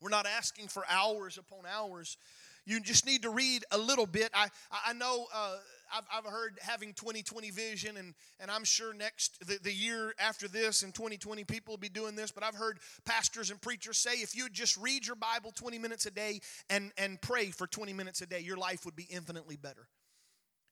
We're 0.00 0.10
not 0.10 0.26
asking 0.26 0.68
for 0.68 0.84
hours 0.88 1.38
upon 1.38 1.60
hours. 1.66 2.16
You 2.64 2.80
just 2.80 3.06
need 3.06 3.22
to 3.22 3.30
read 3.30 3.64
a 3.70 3.78
little 3.78 4.06
bit. 4.06 4.30
I, 4.34 4.48
I 4.70 4.92
know 4.92 5.26
uh, 5.34 5.56
I've, 5.92 6.04
I've 6.12 6.30
heard 6.30 6.58
having 6.60 6.92
2020 6.92 7.50
vision, 7.50 7.96
and, 7.96 8.14
and 8.38 8.50
I'm 8.50 8.62
sure 8.62 8.92
next, 8.92 9.44
the, 9.46 9.58
the 9.62 9.72
year 9.72 10.14
after 10.18 10.48
this 10.48 10.82
in 10.82 10.92
2020, 10.92 11.44
people 11.44 11.72
will 11.72 11.78
be 11.78 11.88
doing 11.88 12.14
this. 12.14 12.30
But 12.30 12.44
I've 12.44 12.54
heard 12.54 12.78
pastors 13.04 13.50
and 13.50 13.60
preachers 13.60 13.98
say 13.98 14.16
if 14.16 14.36
you 14.36 14.48
just 14.50 14.76
read 14.76 15.06
your 15.06 15.16
Bible 15.16 15.50
20 15.52 15.78
minutes 15.78 16.06
a 16.06 16.10
day 16.10 16.40
and, 16.68 16.92
and 16.98 17.20
pray 17.20 17.46
for 17.46 17.66
20 17.66 17.92
minutes 17.92 18.20
a 18.20 18.26
day, 18.26 18.40
your 18.40 18.58
life 18.58 18.84
would 18.84 18.96
be 18.96 19.08
infinitely 19.10 19.56
better. 19.56 19.88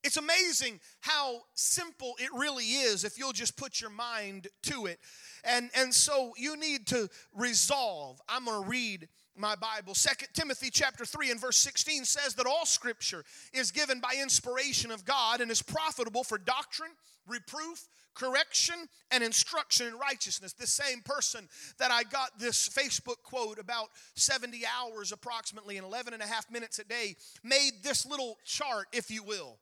It's 0.04 0.16
amazing 0.16 0.80
how 1.00 1.40
simple 1.54 2.14
it 2.18 2.30
really 2.32 2.64
is 2.64 3.04
if 3.04 3.18
you'll 3.18 3.32
just 3.32 3.56
put 3.56 3.80
your 3.80 3.90
mind 3.90 4.48
to 4.64 4.86
it. 4.86 5.00
And, 5.44 5.70
and 5.76 5.92
so 5.92 6.32
you 6.36 6.56
need 6.56 6.86
to 6.88 7.08
resolve. 7.34 8.20
I'm 8.28 8.44
going 8.44 8.62
to 8.62 8.68
read 8.68 9.08
my 9.36 9.54
Bible. 9.54 9.94
Second 9.94 10.28
Timothy 10.32 10.70
chapter 10.70 11.04
3 11.04 11.30
and 11.30 11.40
verse 11.40 11.56
16 11.58 12.04
says 12.04 12.34
that 12.34 12.46
all 12.46 12.66
scripture 12.66 13.24
is 13.52 13.70
given 13.70 14.00
by 14.00 14.14
inspiration 14.20 14.90
of 14.90 15.04
God 15.04 15.40
and 15.40 15.50
is 15.50 15.62
profitable 15.62 16.24
for 16.24 16.38
doctrine, 16.38 16.92
reproof, 17.26 17.88
correction, 18.14 18.76
and 19.10 19.22
instruction 19.22 19.86
in 19.86 19.98
righteousness. 19.98 20.52
This 20.54 20.72
same 20.72 21.00
person 21.02 21.48
that 21.78 21.90
I 21.90 22.02
got 22.04 22.38
this 22.38 22.68
Facebook 22.68 23.22
quote 23.22 23.58
about 23.58 23.88
70 24.14 24.62
hours 24.80 25.12
approximately 25.12 25.76
and 25.76 25.86
11 25.86 26.14
and 26.14 26.22
a 26.22 26.26
half 26.26 26.50
minutes 26.50 26.78
a 26.78 26.84
day 26.84 27.16
made 27.44 27.82
this 27.82 28.06
little 28.06 28.38
chart, 28.44 28.86
if 28.92 29.10
you 29.10 29.22
will. 29.22 29.58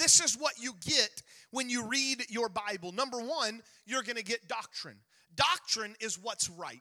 This 0.00 0.18
is 0.18 0.34
what 0.34 0.54
you 0.58 0.72
get 0.80 1.22
when 1.50 1.68
you 1.68 1.86
read 1.86 2.24
your 2.30 2.48
Bible. 2.48 2.90
Number 2.90 3.18
one, 3.18 3.60
you're 3.84 4.02
going 4.02 4.16
to 4.16 4.24
get 4.24 4.48
doctrine. 4.48 4.96
Doctrine 5.36 5.94
is 6.00 6.18
what's 6.18 6.48
right. 6.48 6.80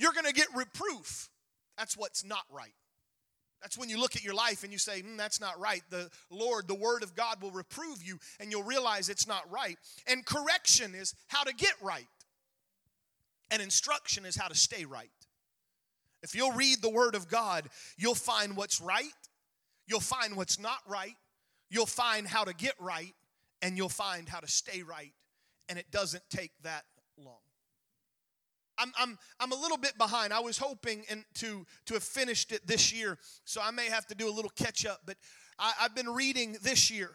You're 0.00 0.14
going 0.14 0.24
to 0.24 0.32
get 0.32 0.46
reproof. 0.56 1.28
That's 1.76 1.98
what's 1.98 2.24
not 2.24 2.44
right. 2.50 2.72
That's 3.60 3.76
when 3.76 3.90
you 3.90 4.00
look 4.00 4.16
at 4.16 4.24
your 4.24 4.34
life 4.34 4.62
and 4.62 4.72
you 4.72 4.78
say, 4.78 5.02
mm, 5.02 5.18
that's 5.18 5.38
not 5.38 5.60
right. 5.60 5.82
The 5.90 6.08
Lord, 6.30 6.66
the 6.66 6.74
Word 6.74 7.02
of 7.02 7.14
God 7.14 7.42
will 7.42 7.50
reprove 7.50 8.02
you 8.02 8.18
and 8.40 8.50
you'll 8.50 8.62
realize 8.62 9.10
it's 9.10 9.28
not 9.28 9.42
right. 9.50 9.76
And 10.06 10.24
correction 10.24 10.94
is 10.94 11.14
how 11.28 11.44
to 11.44 11.52
get 11.52 11.74
right, 11.82 12.06
and 13.50 13.60
instruction 13.60 14.24
is 14.24 14.34
how 14.34 14.48
to 14.48 14.54
stay 14.54 14.86
right. 14.86 15.10
If 16.22 16.34
you'll 16.34 16.52
read 16.52 16.80
the 16.80 16.88
Word 16.88 17.14
of 17.14 17.28
God, 17.28 17.68
you'll 17.98 18.14
find 18.14 18.56
what's 18.56 18.80
right, 18.80 19.04
you'll 19.86 20.00
find 20.00 20.36
what's 20.36 20.58
not 20.58 20.78
right, 20.88 21.14
you'll 21.74 21.86
find 21.86 22.28
how 22.28 22.44
to 22.44 22.54
get 22.54 22.74
right, 22.78 23.14
and 23.60 23.76
you'll 23.76 23.88
find 23.88 24.28
how 24.28 24.38
to 24.38 24.46
stay 24.48 24.82
right. 24.82 25.12
And 25.68 25.78
it 25.78 25.90
doesn't 25.90 26.22
take 26.30 26.52
that 26.62 26.84
long. 27.18 27.38
I'm, 28.78 28.92
I'm, 28.98 29.18
I'm 29.40 29.52
a 29.52 29.56
little 29.56 29.76
bit 29.76 29.98
behind. 29.98 30.32
I 30.32 30.40
was 30.40 30.58
hoping 30.58 31.04
to, 31.34 31.66
to 31.86 31.94
have 31.94 32.02
finished 32.02 32.52
it 32.52 32.66
this 32.66 32.92
year, 32.92 33.18
so 33.44 33.60
I 33.62 33.70
may 33.70 33.86
have 33.86 34.06
to 34.08 34.14
do 34.14 34.28
a 34.28 34.32
little 34.32 34.50
catch 34.50 34.86
up. 34.86 35.00
But 35.04 35.16
I, 35.58 35.72
have 35.78 35.94
been 35.94 36.10
reading 36.10 36.56
this 36.62 36.90
year. 36.90 37.10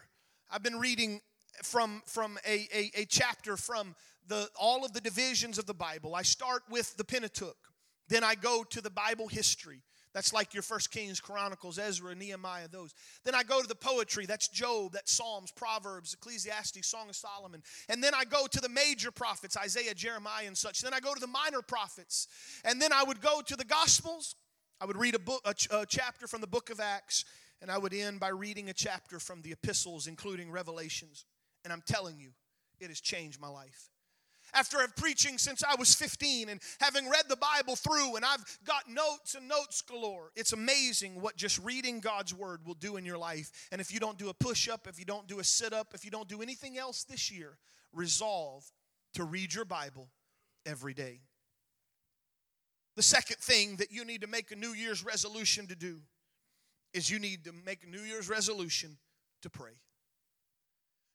I've 0.50 0.62
been 0.62 0.78
reading 0.78 1.20
from, 1.62 2.02
from 2.06 2.38
a, 2.46 2.66
a, 2.74 2.90
a 3.02 3.04
chapter 3.06 3.56
from 3.56 3.94
the, 4.26 4.48
all 4.58 4.84
of 4.84 4.92
the 4.92 5.00
divisions 5.00 5.58
of 5.58 5.66
the 5.66 5.74
Bible. 5.74 6.14
I 6.14 6.22
start 6.22 6.62
with 6.70 6.96
the 6.96 7.04
Pentateuch, 7.04 7.56
then 8.08 8.24
I 8.24 8.34
go 8.34 8.64
to 8.64 8.80
the 8.80 8.90
Bible 8.90 9.28
history. 9.28 9.82
That's 10.12 10.32
like 10.32 10.54
your 10.54 10.62
First 10.62 10.90
Kings, 10.90 11.20
Chronicles, 11.20 11.78
Ezra, 11.78 12.14
Nehemiah, 12.14 12.66
those. 12.68 12.94
Then 13.24 13.34
I 13.34 13.44
go 13.44 13.62
to 13.62 13.68
the 13.68 13.76
poetry. 13.76 14.26
That's 14.26 14.48
Job, 14.48 14.92
that's 14.92 15.12
Psalms, 15.12 15.52
Proverbs, 15.52 16.14
Ecclesiastes, 16.14 16.86
Song 16.86 17.08
of 17.08 17.16
Solomon. 17.16 17.62
And 17.88 18.02
then 18.02 18.12
I 18.14 18.24
go 18.24 18.46
to 18.46 18.60
the 18.60 18.68
major 18.68 19.12
prophets, 19.12 19.56
Isaiah, 19.56 19.94
Jeremiah, 19.94 20.46
and 20.46 20.58
such. 20.58 20.80
Then 20.80 20.92
I 20.92 21.00
go 21.00 21.14
to 21.14 21.20
the 21.20 21.28
minor 21.28 21.62
prophets. 21.62 22.26
And 22.64 22.82
then 22.82 22.92
I 22.92 23.04
would 23.04 23.20
go 23.20 23.40
to 23.40 23.56
the 23.56 23.64
Gospels. 23.64 24.34
I 24.80 24.86
would 24.86 24.96
read 24.96 25.14
a 25.14 25.20
book, 25.20 25.42
a, 25.44 25.54
ch- 25.54 25.68
a 25.70 25.86
chapter 25.86 26.26
from 26.26 26.40
the 26.40 26.46
book 26.46 26.70
of 26.70 26.80
Acts, 26.80 27.24
and 27.60 27.70
I 27.70 27.78
would 27.78 27.92
end 27.92 28.18
by 28.18 28.28
reading 28.28 28.70
a 28.70 28.72
chapter 28.72 29.20
from 29.20 29.42
the 29.42 29.52
epistles, 29.52 30.06
including 30.06 30.50
Revelations. 30.50 31.26
And 31.64 31.72
I'm 31.72 31.82
telling 31.86 32.18
you, 32.18 32.30
it 32.80 32.88
has 32.88 33.00
changed 33.00 33.38
my 33.40 33.48
life 33.48 33.90
after 34.54 34.78
preaching 34.96 35.38
since 35.38 35.62
I 35.62 35.74
was 35.76 35.94
15 35.94 36.48
and 36.48 36.60
having 36.80 37.08
read 37.08 37.24
the 37.28 37.36
Bible 37.36 37.76
through, 37.76 38.16
and 38.16 38.24
I've 38.24 38.44
got 38.64 38.88
notes 38.88 39.34
and 39.34 39.48
notes 39.48 39.82
galore. 39.82 40.30
It's 40.36 40.52
amazing 40.52 41.20
what 41.20 41.36
just 41.36 41.58
reading 41.58 42.00
God's 42.00 42.34
Word 42.34 42.60
will 42.66 42.74
do 42.74 42.96
in 42.96 43.04
your 43.04 43.18
life. 43.18 43.50
And 43.72 43.80
if 43.80 43.92
you 43.92 44.00
don't 44.00 44.18
do 44.18 44.28
a 44.28 44.34
push 44.34 44.68
up, 44.68 44.86
if 44.86 44.98
you 44.98 45.04
don't 45.04 45.26
do 45.26 45.38
a 45.38 45.44
sit 45.44 45.72
up, 45.72 45.92
if 45.94 46.04
you 46.04 46.10
don't 46.10 46.28
do 46.28 46.42
anything 46.42 46.78
else 46.78 47.04
this 47.04 47.30
year, 47.30 47.58
resolve 47.92 48.64
to 49.14 49.24
read 49.24 49.54
your 49.54 49.64
Bible 49.64 50.08
every 50.66 50.94
day. 50.94 51.20
The 52.96 53.02
second 53.02 53.38
thing 53.38 53.76
that 53.76 53.90
you 53.90 54.04
need 54.04 54.20
to 54.20 54.26
make 54.26 54.50
a 54.50 54.56
New 54.56 54.72
Year's 54.72 55.04
resolution 55.04 55.66
to 55.68 55.76
do 55.76 56.00
is 56.92 57.08
you 57.08 57.18
need 57.18 57.44
to 57.44 57.52
make 57.64 57.84
a 57.84 57.86
New 57.86 58.00
Year's 58.00 58.28
resolution 58.28 58.98
to 59.42 59.50
pray. 59.50 59.72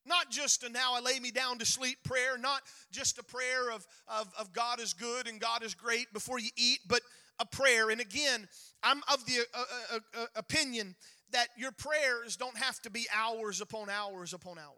Not 0.06 0.30
just 0.30 0.64
a 0.64 0.70
now 0.70 0.94
I 0.96 1.00
lay 1.00 1.20
me 1.20 1.32
down 1.32 1.58
to 1.60 1.66
sleep 1.66 1.98
prayer, 2.04 2.38
not 2.38 2.62
just 2.92 3.18
a 3.18 3.24
prayer 3.24 3.72
of, 3.72 3.86
of, 4.08 4.32
of 4.38 4.54
God 4.54 4.80
is 4.80 4.94
good 4.94 5.28
and 5.28 5.40
God 5.40 5.64
is 5.64 5.74
great 5.74 6.12
before 6.14 6.40
you 6.40 6.50
eat, 6.56 6.80
but 6.88 7.02
a 7.40 7.46
prayer. 7.46 7.90
And 7.90 8.00
again, 8.00 8.48
I'm 8.84 9.02
of 9.12 9.26
the 9.26 9.40
uh, 9.54 9.60
uh, 9.60 9.64
uh, 9.96 10.22
uh, 10.22 10.26
opinion 10.36 10.96
that 11.32 11.48
your 11.58 11.72
prayers 11.72 12.38
don't 12.38 12.58
have 12.58 12.80
to 12.84 12.90
be 12.90 13.08
hours 13.14 13.62
upon 13.62 13.90
hours 13.90 14.34
upon 14.34 14.60
hours. 14.60 14.76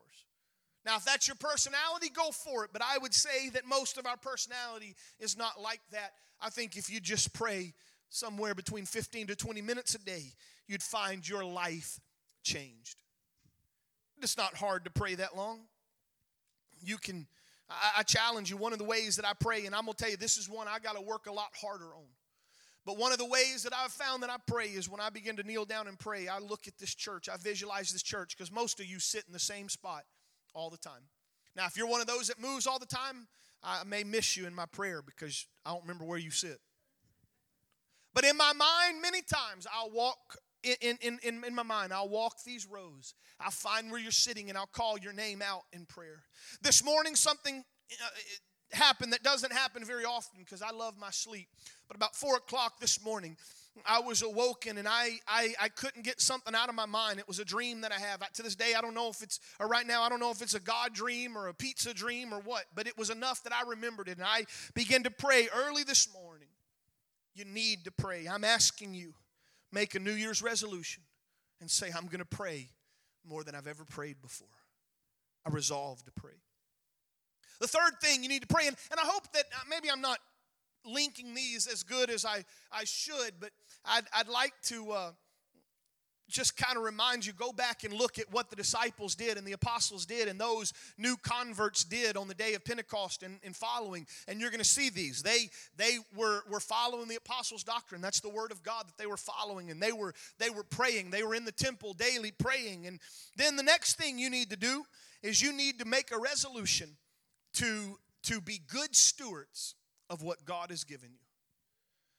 Now, 0.86 0.96
if 0.96 1.04
that's 1.04 1.28
your 1.28 1.36
personality, 1.36 2.10
go 2.10 2.32
for 2.32 2.64
it. 2.64 2.72
But 2.72 2.82
I 2.82 2.98
would 2.98 3.14
say 3.14 3.50
that 3.50 3.66
most 3.66 3.98
of 3.98 4.06
our 4.06 4.16
personality 4.16 4.96
is 5.20 5.38
not 5.38 5.62
like 5.62 5.82
that. 5.92 6.14
I 6.40 6.50
think 6.50 6.78
if 6.78 6.90
you 6.90 7.02
just 7.02 7.34
pray 7.34 7.74
somewhere 8.10 8.56
between 8.56 8.86
15 8.86 9.28
to 9.28 9.36
20 9.36 9.62
minutes 9.62 9.96
a 9.96 10.00
day, 10.00 10.34
you'd 10.68 10.82
find 10.82 11.28
your 11.28 11.44
life 11.44 12.00
changed. 12.44 12.96
It's 14.22 14.38
not 14.38 14.56
hard 14.56 14.86
to 14.86 14.92
pray 14.92 15.16
that 15.16 15.36
long. 15.36 15.62
You 16.82 16.98
can, 16.98 17.28
I, 17.70 18.00
I 18.00 18.04
challenge 18.04 18.50
you, 18.50 18.58
one 18.58 18.74
of 18.74 18.80
the 18.80 18.86
ways 18.86 19.16
that 19.16 19.26
I 19.26 19.34
pray, 19.34 19.66
and 19.66 19.76
I'm 19.76 19.86
going 19.86 19.96
to 19.96 20.04
tell 20.04 20.12
you, 20.12 20.18
this 20.18 20.38
is 20.38 20.50
one 20.50 20.68
I 20.68 20.80
got 20.80 20.96
to 20.96 21.02
work 21.02 21.28
a 21.28 21.32
lot 21.32 21.50
harder 21.60 21.94
on. 21.96 22.06
But 22.86 22.98
one 22.98 23.12
of 23.12 23.18
the 23.18 23.26
ways 23.26 23.64
that 23.64 23.74
I've 23.76 23.92
found 23.92 24.24
that 24.24 24.30
I 24.30 24.38
pray 24.48 24.68
is 24.68 24.90
when 24.90 25.02
I 25.02 25.10
begin 25.10 25.36
to 25.36 25.44
kneel 25.44 25.66
down 25.66 25.88
and 25.88 26.00
pray, 26.00 26.28
I 26.28 26.40
look 26.40 26.68
at 26.68 26.78
this 26.80 26.96
church, 26.96 27.28
I 27.28 27.36
visualize 27.38 27.92
this 27.92 28.04
church, 28.04 28.36
because 28.38 28.52
most 28.52 28.80
of 28.80 28.86
you 28.86 29.00
sit 29.00 29.26
in 29.28 29.34
the 29.34 29.40
same 29.40 29.68
spot 29.68 30.04
all 30.54 30.70
the 30.70 30.78
time. 30.78 31.04
Now, 31.56 31.66
if 31.66 31.76
you're 31.76 31.88
one 31.88 32.02
of 32.02 32.08
those 32.08 32.28
that 32.28 32.40
moves 32.40 32.66
all 32.66 32.80
the 32.80 32.86
time, 32.86 33.28
I 33.64 33.84
may 33.84 34.04
miss 34.04 34.38
you 34.38 34.48
in 34.48 34.56
my 34.56 34.66
prayer 34.66 35.02
because 35.02 35.48
I 35.66 35.72
don't 35.72 35.82
remember 35.82 36.06
where 36.06 36.18
you 36.18 36.32
sit. 36.32 36.60
But 38.14 38.24
in 38.24 38.38
my 38.38 38.54
mind, 38.54 39.02
many 39.02 39.22
times 39.22 39.68
I'll 39.72 39.92
walk 39.92 40.38
in, 40.82 40.98
in, 41.02 41.20
in, 41.24 41.44
in 41.44 41.56
my 41.56 41.64
mind. 41.64 41.94
I'll 41.94 42.10
walk 42.10 42.44
these 42.46 42.66
rows. 42.66 43.14
I'll 43.40 43.52
find 43.52 43.92
where 43.92 44.00
you're 44.00 44.12
sitting 44.12 44.50
and 44.50 44.58
I'll 44.58 44.68
call 44.68 44.98
your 44.98 45.14
name 45.14 45.42
out 45.42 45.64
in 45.72 45.86
prayer. 45.86 46.24
This 46.62 46.84
morning, 46.84 47.16
something 47.16 47.64
uh, 47.92 48.08
happened 48.72 49.14
that 49.14 49.24
doesn't 49.24 49.54
happen 49.54 49.86
very 49.86 50.06
often 50.06 50.40
because 50.40 50.62
I 50.62 50.72
love 50.72 50.96
my 50.98 51.12
sleep. 51.12 51.48
But 51.88 51.96
about 51.96 52.16
four 52.16 52.36
o'clock 52.36 52.80
this 52.80 53.04
morning, 53.04 53.38
I 53.86 54.00
was 54.00 54.22
awoken 54.22 54.78
and 54.78 54.88
I, 54.88 55.20
I, 55.28 55.54
I 55.62 55.70
couldn't 55.70 56.04
get 56.04 56.20
something 56.20 56.56
out 56.56 56.70
of 56.70 56.76
my 56.76 56.86
mind. 56.86 57.20
It 57.20 57.28
was 57.28 57.40
a 57.40 57.46
dream 57.46 57.82
that 57.82 57.92
I 57.92 58.00
have. 58.00 58.20
To 58.34 58.44
this 58.44 58.56
day, 58.56 58.74
I 58.76 58.82
don't 58.82 58.94
know 58.94 59.10
if 59.10 59.22
it's, 59.22 59.40
or 59.60 59.68
right 59.68 59.86
now, 59.86 60.02
I 60.02 60.10
don't 60.10 60.20
know 60.20 60.32
if 60.32 60.42
it's 60.42 60.56
a 60.56 60.60
God 60.60 60.94
dream 60.94 61.38
or 61.38 61.48
a 61.48 61.54
pizza 61.54 61.94
dream 61.94 62.34
or 62.34 62.40
what, 62.40 62.66
but 62.76 62.88
it 62.88 62.98
was 62.98 63.10
enough 63.10 63.44
that 63.44 63.54
I 63.54 63.70
remembered 63.70 64.08
it. 64.08 64.18
And 64.18 64.26
I 64.26 64.46
began 64.74 65.04
to 65.04 65.12
pray 65.12 65.48
early 65.56 65.84
this 65.84 66.12
morning. 66.12 66.48
You 67.36 67.46
need 67.46 67.84
to 67.86 67.92
pray. 67.92 68.28
I'm 68.28 68.44
asking 68.44 68.96
you 68.96 69.14
make 69.72 69.96
a 69.96 70.00
New 70.00 70.14
Year's 70.14 70.42
resolution 70.42 71.04
and 71.62 71.70
say, 71.70 71.92
I'm 71.96 72.06
going 72.06 72.20
to 72.20 72.26
pray 72.26 72.70
more 73.28 73.44
than 73.44 73.56
I've 73.56 73.68
ever 73.68 73.84
prayed 73.84 74.22
before. 74.22 74.48
I 75.46 75.50
resolve 75.50 76.04
to 76.06 76.12
pray. 76.12 76.40
The 77.60 77.68
third 77.68 77.94
thing 78.02 78.24
you 78.24 78.30
need 78.30 78.42
to 78.42 78.48
pray, 78.48 78.68
and, 78.68 78.76
and 78.92 79.00
I 79.00 79.06
hope 79.06 79.32
that 79.34 79.46
uh, 79.54 79.60
maybe 79.70 79.90
I'm 79.90 80.02
not 80.02 80.20
linking 80.86 81.34
these 81.34 81.68
as 81.68 81.84
good 81.84 82.10
as 82.10 82.26
I, 82.26 82.46
I 82.72 82.84
should, 82.86 83.34
but 83.40 83.52
I'd, 83.84 84.06
I'd 84.14 84.28
like 84.28 84.54
to 84.66 84.92
uh, 84.92 85.12
just 86.30 86.58
kind 86.58 86.78
of 86.78 86.84
reminds 86.84 87.26
you 87.26 87.34
go 87.34 87.52
back 87.52 87.84
and 87.84 87.94
look 87.94 88.20
at 88.20 88.32
what 88.32 88.50
the 88.50 88.56
disciples 88.56 89.16
did 89.16 89.38
and 89.38 89.48
the 89.48 89.54
apostles 89.54 90.06
did 90.06 90.28
and 90.28 90.40
those 90.40 90.74
new 90.98 91.16
converts 91.18 91.84
did 91.84 92.18
on 92.18 92.28
the 92.28 92.34
day 92.34 92.54
of 92.54 92.64
pentecost 92.66 93.24
and, 93.24 93.40
and 93.44 93.56
following 93.56 94.06
and 94.28 94.40
you're 94.40 94.50
going 94.50 94.60
to 94.60 94.66
see 94.66 94.90
these. 94.90 95.24
They 95.24 95.50
they 95.78 96.00
were 96.16 96.42
were 96.50 96.60
following 96.60 97.08
the 97.08 97.16
apostles 97.16 97.64
doctrine. 97.64 98.02
That's 98.02 98.20
the 98.20 98.30
word 98.30 98.52
of 98.52 98.64
god 98.64 98.88
that 98.88 98.98
they 98.98 99.08
were 99.08 99.18
following 99.18 99.72
and 99.72 99.82
they 99.82 99.92
were 99.92 100.14
they 100.40 100.50
were 100.50 100.64
praying. 100.64 101.12
They 101.12 101.24
were 101.24 101.36
in 101.36 101.46
the 101.46 101.52
temple 101.52 101.94
daily 101.94 102.32
praying 102.32 102.88
and 102.88 103.00
then 103.36 103.56
the 103.56 103.64
next 103.64 103.98
thing 103.98 104.20
you 104.20 104.30
need 104.30 104.50
to 104.50 104.58
do 104.58 104.84
is 105.24 105.42
you 105.42 105.54
need 105.54 105.80
to 105.80 105.86
make 105.86 106.12
a 106.12 106.20
resolution 106.20 106.98
to 107.54 107.98
to 108.24 108.42
be 108.42 108.60
good 108.68 108.96
stewards 108.96 109.76
of 110.10 110.22
what 110.22 110.46
god 110.46 110.70
has 110.70 110.84
given 110.84 111.10
you 111.12 111.27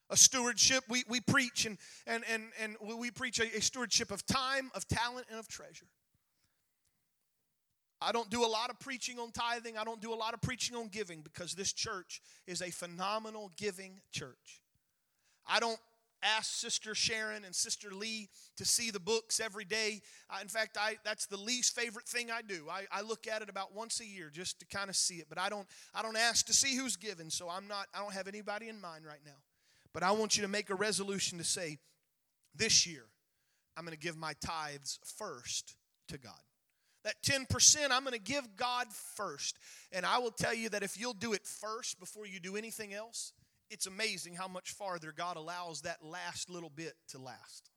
a 0.09 0.17
stewardship. 0.17 0.83
We, 0.89 1.03
we 1.07 1.19
preach 1.21 1.65
and, 1.65 1.77
and, 2.07 2.23
and, 2.31 2.43
and 2.61 2.75
we 2.97 3.11
preach 3.11 3.39
a, 3.39 3.57
a 3.57 3.61
stewardship 3.61 4.11
of 4.11 4.25
time 4.25 4.71
of 4.73 4.87
talent 4.87 5.27
and 5.29 5.39
of 5.39 5.47
treasure. 5.47 5.87
I 8.01 8.11
don't 8.11 8.29
do 8.29 8.45
a 8.45 8.47
lot 8.47 8.69
of 8.69 8.79
preaching 8.79 9.19
on 9.19 9.31
tithing. 9.31 9.77
I 9.77 9.83
don't 9.83 10.01
do 10.01 10.13
a 10.13 10.15
lot 10.15 10.33
of 10.33 10.41
preaching 10.41 10.75
on 10.75 10.87
giving 10.87 11.21
because 11.21 11.53
this 11.53 11.73
church 11.73 12.21
is 12.47 12.61
a 12.61 12.71
phenomenal 12.71 13.51
giving 13.57 13.99
church. 14.11 14.61
I 15.45 15.59
don't 15.59 15.79
ask 16.21 16.51
sister 16.51 16.93
sharon 16.95 17.45
and 17.45 17.55
sister 17.55 17.91
lee 17.91 18.29
to 18.57 18.65
see 18.65 18.91
the 18.91 18.99
books 18.99 19.39
every 19.39 19.65
day. 19.65 20.01
I, 20.29 20.41
in 20.41 20.47
fact 20.47 20.77
I, 20.79 20.97
that's 21.03 21.25
the 21.25 21.37
least 21.37 21.75
favorite 21.75 22.07
thing 22.07 22.29
i 22.29 22.41
do. 22.41 22.65
I, 22.69 22.85
I 22.91 23.01
look 23.01 23.27
at 23.27 23.41
it 23.41 23.49
about 23.49 23.73
once 23.73 24.01
a 24.01 24.05
year 24.05 24.29
just 24.29 24.59
to 24.59 24.65
kind 24.65 24.89
of 24.89 24.95
see 24.95 25.15
it 25.15 25.27
but 25.29 25.37
i 25.37 25.47
don't 25.47 25.65
i 25.93 26.01
don't 26.01 26.17
ask 26.17 26.45
to 26.47 26.53
see 26.53 26.75
who's 26.75 26.97
given 26.97 27.29
so 27.29 27.49
i'm 27.49 27.67
not 27.67 27.87
i 27.93 27.99
don't 27.99 28.13
have 28.13 28.27
anybody 28.27 28.67
in 28.67 28.81
mind 28.81 29.05
right 29.05 29.21
now 29.25 29.31
but 29.93 30.03
I 30.03 30.11
want 30.11 30.37
you 30.37 30.43
to 30.43 30.47
make 30.47 30.69
a 30.69 30.75
resolution 30.75 31.37
to 31.37 31.43
say, 31.43 31.77
this 32.55 32.85
year, 32.85 33.05
I'm 33.77 33.85
going 33.85 33.95
to 33.95 33.99
give 33.99 34.17
my 34.17 34.33
tithes 34.45 34.99
first 35.17 35.75
to 36.09 36.17
God. 36.17 36.33
That 37.05 37.21
10% 37.23 37.91
I'm 37.91 38.03
going 38.03 38.13
to 38.13 38.19
give 38.19 38.57
God 38.57 38.87
first. 39.15 39.57
And 39.91 40.05
I 40.05 40.17
will 40.17 40.31
tell 40.31 40.53
you 40.53 40.69
that 40.69 40.83
if 40.83 40.99
you'll 40.99 41.13
do 41.13 41.33
it 41.33 41.45
first 41.45 41.99
before 41.99 42.25
you 42.25 42.39
do 42.39 42.57
anything 42.57 42.93
else, 42.93 43.31
it's 43.69 43.85
amazing 43.85 44.33
how 44.33 44.47
much 44.47 44.71
farther 44.71 45.13
God 45.15 45.37
allows 45.37 45.81
that 45.81 46.03
last 46.03 46.49
little 46.49 46.69
bit 46.69 46.93
to 47.09 47.19
last. 47.19 47.69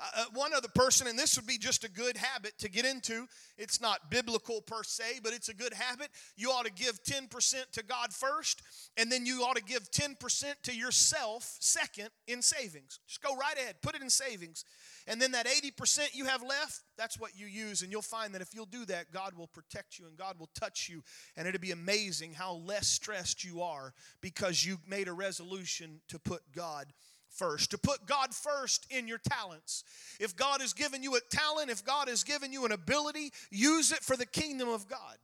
Uh, 0.00 0.22
uh, 0.22 0.24
one 0.32 0.54
other 0.54 0.68
person, 0.74 1.06
and 1.06 1.18
this 1.18 1.36
would 1.36 1.46
be 1.46 1.58
just 1.58 1.84
a 1.84 1.90
good 1.90 2.16
habit 2.16 2.52
to 2.58 2.70
get 2.70 2.86
into. 2.86 3.26
It's 3.58 3.80
not 3.80 4.10
biblical 4.10 4.62
per 4.62 4.82
se, 4.82 5.20
but 5.22 5.34
it's 5.34 5.50
a 5.50 5.54
good 5.54 5.74
habit. 5.74 6.08
You 6.36 6.50
ought 6.50 6.64
to 6.64 6.72
give 6.72 7.02
10% 7.02 7.70
to 7.72 7.82
God 7.82 8.12
first, 8.12 8.62
and 8.96 9.12
then 9.12 9.26
you 9.26 9.42
ought 9.42 9.56
to 9.56 9.62
give 9.62 9.90
10% 9.90 10.54
to 10.62 10.74
yourself 10.74 11.56
second 11.60 12.08
in 12.26 12.40
savings. 12.40 13.00
Just 13.06 13.22
go 13.22 13.36
right 13.36 13.56
ahead, 13.56 13.76
put 13.82 13.94
it 13.94 14.00
in 14.00 14.08
savings. 14.08 14.64
And 15.06 15.20
then 15.20 15.32
that 15.32 15.46
80% 15.46 16.14
you 16.14 16.26
have 16.26 16.42
left, 16.42 16.80
that's 16.96 17.18
what 17.18 17.36
you 17.36 17.46
use. 17.46 17.82
And 17.82 17.90
you'll 17.90 18.02
find 18.02 18.34
that 18.34 18.42
if 18.42 18.54
you'll 18.54 18.66
do 18.66 18.84
that, 18.86 19.12
God 19.12 19.34
will 19.36 19.48
protect 19.48 19.98
you 19.98 20.06
and 20.06 20.16
God 20.16 20.38
will 20.38 20.50
touch 20.54 20.88
you. 20.88 21.02
And 21.36 21.48
it'll 21.48 21.60
be 21.60 21.72
amazing 21.72 22.34
how 22.34 22.54
less 22.54 22.86
stressed 22.86 23.42
you 23.42 23.60
are 23.62 23.92
because 24.20 24.64
you 24.64 24.78
made 24.86 25.08
a 25.08 25.12
resolution 25.12 26.00
to 26.08 26.18
put 26.18 26.42
God 26.54 26.92
first, 27.30 27.70
to 27.70 27.78
put 27.78 28.06
God 28.06 28.34
first 28.34 28.86
in 28.90 29.08
your 29.08 29.18
talents. 29.18 29.84
If 30.18 30.36
God 30.36 30.60
has 30.60 30.72
given 30.72 31.02
you 31.02 31.16
a 31.16 31.20
talent, 31.30 31.70
if 31.70 31.84
God 31.84 32.08
has 32.08 32.24
given 32.24 32.52
you 32.52 32.64
an 32.64 32.72
ability, 32.72 33.30
use 33.50 33.92
it 33.92 34.00
for 34.00 34.16
the 34.16 34.26
kingdom 34.26 34.68
of 34.68 34.88
God. 34.88 35.16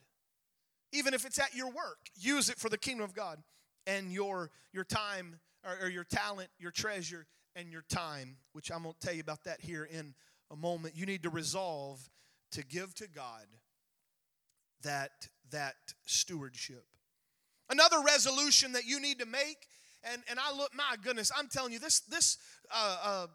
Even 0.92 1.14
if 1.14 1.26
it's 1.26 1.38
at 1.38 1.54
your 1.54 1.68
work, 1.68 1.98
use 2.14 2.48
it 2.48 2.58
for 2.58 2.68
the 2.68 2.78
kingdom 2.78 3.04
of 3.04 3.14
God. 3.14 3.38
And 3.86 4.12
your, 4.12 4.50
your 4.72 4.84
time 4.84 5.36
or, 5.64 5.86
or 5.86 5.88
your 5.88 6.04
talent, 6.04 6.48
your 6.58 6.70
treasure, 6.70 7.26
and 7.54 7.70
your 7.70 7.84
time, 7.88 8.36
which 8.52 8.70
I'm 8.70 8.82
going 8.82 8.94
to 8.98 9.06
tell 9.06 9.14
you 9.14 9.20
about 9.20 9.44
that 9.44 9.60
here 9.60 9.84
in 9.84 10.14
a 10.50 10.56
moment. 10.56 10.94
You 10.96 11.06
need 11.06 11.22
to 11.24 11.30
resolve 11.30 12.00
to 12.52 12.64
give 12.64 12.94
to 12.96 13.08
God 13.08 13.46
that, 14.82 15.28
that 15.50 15.74
stewardship. 16.04 16.84
Another 17.68 17.96
resolution 18.04 18.72
that 18.72 18.84
you 18.84 19.00
need 19.00 19.18
to 19.18 19.26
make, 19.26 19.66
and, 20.12 20.22
and 20.30 20.38
I 20.38 20.56
look, 20.56 20.74
my 20.74 20.96
goodness, 21.02 21.30
I'm 21.36 21.48
telling 21.48 21.72
you, 21.72 21.78
this, 21.78 22.00
this 22.00 22.38
uh, 22.74 22.96
uh, 23.02 23.26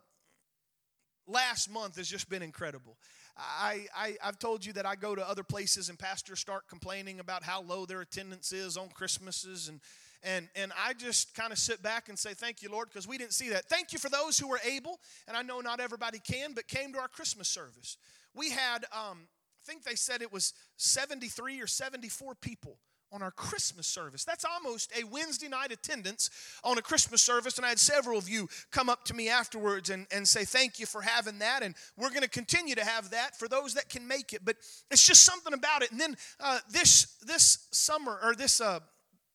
last 1.27 1.69
month 1.69 1.97
has 1.97 2.07
just 2.07 2.29
been 2.29 2.41
incredible. 2.41 2.97
I, 3.37 3.87
I, 3.95 4.17
I've 4.23 4.39
told 4.39 4.65
you 4.65 4.73
that 4.73 4.85
I 4.85 4.95
go 4.95 5.15
to 5.15 5.27
other 5.27 5.43
places 5.43 5.89
and 5.89 5.97
pastors 5.97 6.39
start 6.39 6.67
complaining 6.67 7.19
about 7.19 7.43
how 7.43 7.61
low 7.61 7.85
their 7.85 8.01
attendance 8.01 8.51
is 8.51 8.77
on 8.77 8.89
Christmases 8.89 9.67
and, 9.69 9.79
and, 10.23 10.47
and 10.55 10.71
I 10.77 10.93
just 10.93 11.33
kind 11.33 11.51
of 11.51 11.57
sit 11.57 11.81
back 11.81 12.07
and 12.07 12.17
say, 12.17 12.33
Thank 12.35 12.61
you, 12.61 12.69
Lord, 12.69 12.89
because 12.89 13.07
we 13.07 13.17
didn't 13.17 13.33
see 13.33 13.49
that. 13.49 13.65
Thank 13.65 13.91
you 13.91 13.97
for 13.97 14.09
those 14.09 14.37
who 14.37 14.47
were 14.47 14.59
able, 14.63 14.99
and 15.27 15.35
I 15.35 15.41
know 15.41 15.61
not 15.61 15.79
everybody 15.79 16.19
can, 16.19 16.53
but 16.53 16.67
came 16.67 16.93
to 16.93 16.99
our 16.99 17.07
Christmas 17.07 17.47
service. 17.47 17.97
We 18.35 18.51
had, 18.51 18.85
um, 18.93 19.27
I 19.27 19.65
think 19.65 19.83
they 19.83 19.95
said 19.95 20.21
it 20.21 20.31
was 20.31 20.53
73 20.77 21.59
or 21.59 21.65
74 21.65 22.35
people 22.35 22.77
on 23.11 23.21
our 23.21 23.31
Christmas 23.31 23.87
service. 23.87 24.23
That's 24.23 24.45
almost 24.45 24.91
a 24.97 25.03
Wednesday 25.03 25.47
night 25.47 25.71
attendance 25.71 26.29
on 26.63 26.77
a 26.77 26.81
Christmas 26.81 27.21
service. 27.21 27.57
And 27.57 27.65
I 27.65 27.69
had 27.69 27.79
several 27.79 28.17
of 28.17 28.29
you 28.29 28.47
come 28.71 28.89
up 28.89 29.03
to 29.05 29.13
me 29.13 29.29
afterwards 29.29 29.89
and, 29.89 30.07
and 30.11 30.27
say, 30.27 30.45
Thank 30.45 30.79
you 30.79 30.85
for 30.85 31.01
having 31.01 31.39
that. 31.39 31.63
And 31.63 31.75
we're 31.97 32.09
going 32.09 32.21
to 32.21 32.29
continue 32.29 32.75
to 32.75 32.85
have 32.85 33.09
that 33.11 33.37
for 33.37 33.47
those 33.47 33.73
that 33.73 33.89
can 33.89 34.07
make 34.07 34.33
it. 34.33 34.45
But 34.45 34.57
it's 34.89 35.05
just 35.05 35.23
something 35.23 35.53
about 35.53 35.83
it. 35.83 35.91
And 35.91 35.99
then 35.99 36.15
uh, 36.39 36.59
this, 36.69 37.17
this 37.25 37.67
summer, 37.71 38.17
or 38.23 38.35
this, 38.35 38.61
uh, 38.61 38.79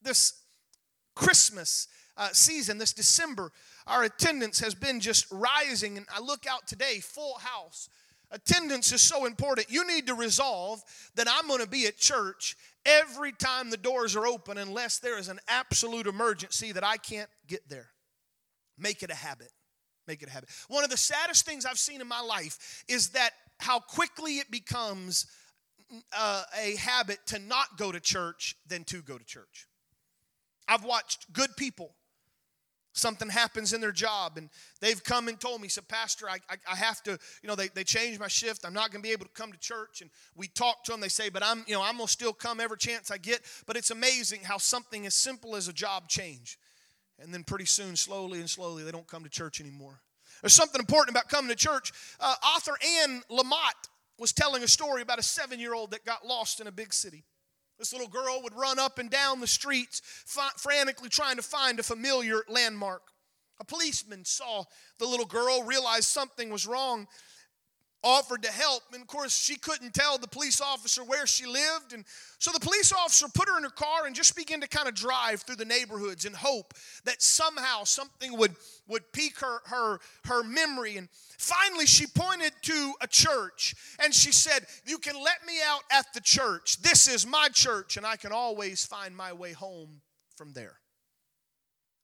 this 0.02 0.32
Christmas 1.14 1.88
uh, 2.16 2.28
season, 2.32 2.78
this 2.78 2.92
December, 2.92 3.52
our 3.86 4.04
attendance 4.04 4.60
has 4.60 4.74
been 4.74 5.00
just 5.00 5.26
rising. 5.30 5.96
And 5.98 6.06
I 6.14 6.20
look 6.20 6.46
out 6.46 6.66
today, 6.66 7.00
full 7.00 7.38
house. 7.38 7.88
Attendance 8.30 8.92
is 8.92 9.02
so 9.02 9.24
important. 9.24 9.70
You 9.70 9.86
need 9.86 10.08
to 10.08 10.14
resolve 10.14 10.82
that 11.14 11.28
I'm 11.30 11.46
going 11.46 11.60
to 11.60 11.68
be 11.68 11.86
at 11.86 11.96
church 11.96 12.56
every 12.84 13.32
time 13.32 13.70
the 13.70 13.76
doors 13.76 14.16
are 14.16 14.26
open 14.26 14.58
unless 14.58 14.98
there 14.98 15.18
is 15.18 15.28
an 15.28 15.38
absolute 15.48 16.06
emergency 16.06 16.72
that 16.72 16.84
I 16.84 16.96
can't 16.96 17.30
get 17.46 17.68
there. 17.68 17.90
Make 18.78 19.02
it 19.02 19.10
a 19.10 19.14
habit. 19.14 19.52
Make 20.06 20.22
it 20.22 20.28
a 20.28 20.32
habit. 20.32 20.50
One 20.68 20.84
of 20.84 20.90
the 20.90 20.96
saddest 20.96 21.46
things 21.46 21.64
I've 21.64 21.78
seen 21.78 22.00
in 22.00 22.08
my 22.08 22.20
life 22.20 22.84
is 22.88 23.10
that 23.10 23.30
how 23.58 23.80
quickly 23.80 24.38
it 24.38 24.50
becomes 24.50 25.26
uh, 26.16 26.42
a 26.58 26.76
habit 26.76 27.18
to 27.26 27.38
not 27.38 27.78
go 27.78 27.92
to 27.92 28.00
church 28.00 28.56
than 28.66 28.84
to 28.84 29.02
go 29.02 29.18
to 29.18 29.24
church. 29.24 29.66
I've 30.68 30.84
watched 30.84 31.32
good 31.32 31.56
people. 31.56 31.94
Something 32.96 33.28
happens 33.28 33.74
in 33.74 33.82
their 33.82 33.92
job, 33.92 34.38
and 34.38 34.48
they've 34.80 35.04
come 35.04 35.28
and 35.28 35.38
told 35.38 35.60
me, 35.60 35.68
said, 35.68 35.86
Pastor, 35.86 36.30
I, 36.30 36.38
I, 36.48 36.56
I 36.72 36.76
have 36.76 37.02
to, 37.02 37.18
you 37.42 37.46
know, 37.46 37.54
they, 37.54 37.68
they 37.68 37.84
changed 37.84 38.18
my 38.18 38.26
shift. 38.26 38.64
I'm 38.64 38.72
not 38.72 38.90
going 38.90 39.02
to 39.02 39.06
be 39.06 39.12
able 39.12 39.26
to 39.26 39.32
come 39.32 39.52
to 39.52 39.58
church. 39.58 40.00
And 40.00 40.10
we 40.34 40.48
talk 40.48 40.82
to 40.84 40.92
them. 40.92 41.02
They 41.02 41.08
say, 41.08 41.28
but 41.28 41.44
I'm, 41.44 41.62
you 41.66 41.74
know, 41.74 41.82
I'm 41.82 41.98
going 41.98 42.06
to 42.06 42.12
still 42.12 42.32
come 42.32 42.58
every 42.58 42.78
chance 42.78 43.10
I 43.10 43.18
get. 43.18 43.42
But 43.66 43.76
it's 43.76 43.90
amazing 43.90 44.40
how 44.44 44.56
something 44.56 45.04
as 45.04 45.14
simple 45.14 45.56
as 45.56 45.68
a 45.68 45.74
job 45.74 46.08
change. 46.08 46.58
And 47.18 47.34
then 47.34 47.44
pretty 47.44 47.66
soon, 47.66 47.96
slowly 47.96 48.40
and 48.40 48.48
slowly, 48.48 48.82
they 48.82 48.92
don't 48.92 49.06
come 49.06 49.24
to 49.24 49.30
church 49.30 49.60
anymore. 49.60 50.00
There's 50.40 50.54
something 50.54 50.80
important 50.80 51.14
about 51.14 51.28
coming 51.28 51.50
to 51.50 51.54
church. 51.54 51.92
Uh, 52.18 52.34
author 52.56 52.78
Anne 53.02 53.20
Lamott 53.30 53.90
was 54.18 54.32
telling 54.32 54.62
a 54.62 54.68
story 54.68 55.02
about 55.02 55.18
a 55.18 55.22
seven 55.22 55.60
year 55.60 55.74
old 55.74 55.90
that 55.90 56.06
got 56.06 56.24
lost 56.26 56.62
in 56.62 56.66
a 56.66 56.72
big 56.72 56.94
city. 56.94 57.24
This 57.78 57.92
little 57.92 58.08
girl 58.08 58.40
would 58.42 58.54
run 58.54 58.78
up 58.78 58.98
and 58.98 59.10
down 59.10 59.40
the 59.40 59.46
streets, 59.46 60.00
frantically 60.56 61.08
trying 61.08 61.36
to 61.36 61.42
find 61.42 61.78
a 61.78 61.82
familiar 61.82 62.42
landmark. 62.48 63.02
A 63.60 63.64
policeman 63.64 64.24
saw 64.24 64.64
the 64.98 65.06
little 65.06 65.26
girl, 65.26 65.62
realized 65.62 66.08
something 66.08 66.50
was 66.50 66.66
wrong, 66.66 67.06
offered 68.06 68.44
to 68.44 68.52
help. 68.52 68.84
And 68.92 69.02
of 69.02 69.08
course, 69.08 69.36
she 69.36 69.56
couldn't 69.56 69.92
tell 69.92 70.16
the 70.16 70.28
police 70.28 70.60
officer 70.60 71.02
where 71.02 71.26
she 71.26 71.44
lived. 71.44 71.92
And 71.92 72.04
so 72.38 72.52
the 72.52 72.60
police 72.60 72.92
officer 72.92 73.26
put 73.34 73.48
her 73.48 73.58
in 73.58 73.64
her 73.64 73.70
car 73.70 74.06
and 74.06 74.14
just 74.14 74.36
began 74.36 74.60
to 74.60 74.68
kind 74.68 74.86
of 74.86 74.94
drive 74.94 75.42
through 75.42 75.56
the 75.56 75.64
neighborhoods 75.64 76.24
in 76.24 76.32
hope 76.32 76.72
that 77.04 77.20
somehow 77.20 77.82
something 77.82 78.38
would, 78.38 78.54
would 78.86 79.12
pique 79.12 79.40
her, 79.40 79.58
her, 79.64 79.98
her 80.24 80.44
memory. 80.44 80.96
And 80.96 81.08
finally, 81.36 81.86
she 81.86 82.06
pointed 82.06 82.52
to 82.62 82.92
a 83.00 83.08
church 83.08 83.74
and 84.02 84.14
she 84.14 84.30
said, 84.30 84.66
You 84.86 84.98
can 84.98 85.16
let 85.16 85.44
me 85.44 85.54
out 85.66 85.82
at 85.90 86.06
the 86.14 86.20
church. 86.20 86.80
This 86.82 87.08
is 87.08 87.26
my 87.26 87.48
church, 87.48 87.96
and 87.96 88.06
I 88.06 88.14
can 88.14 88.30
always 88.30 88.84
find 88.84 89.16
my 89.16 89.32
way 89.32 89.52
home 89.52 90.00
from 90.36 90.52
there. 90.52 90.76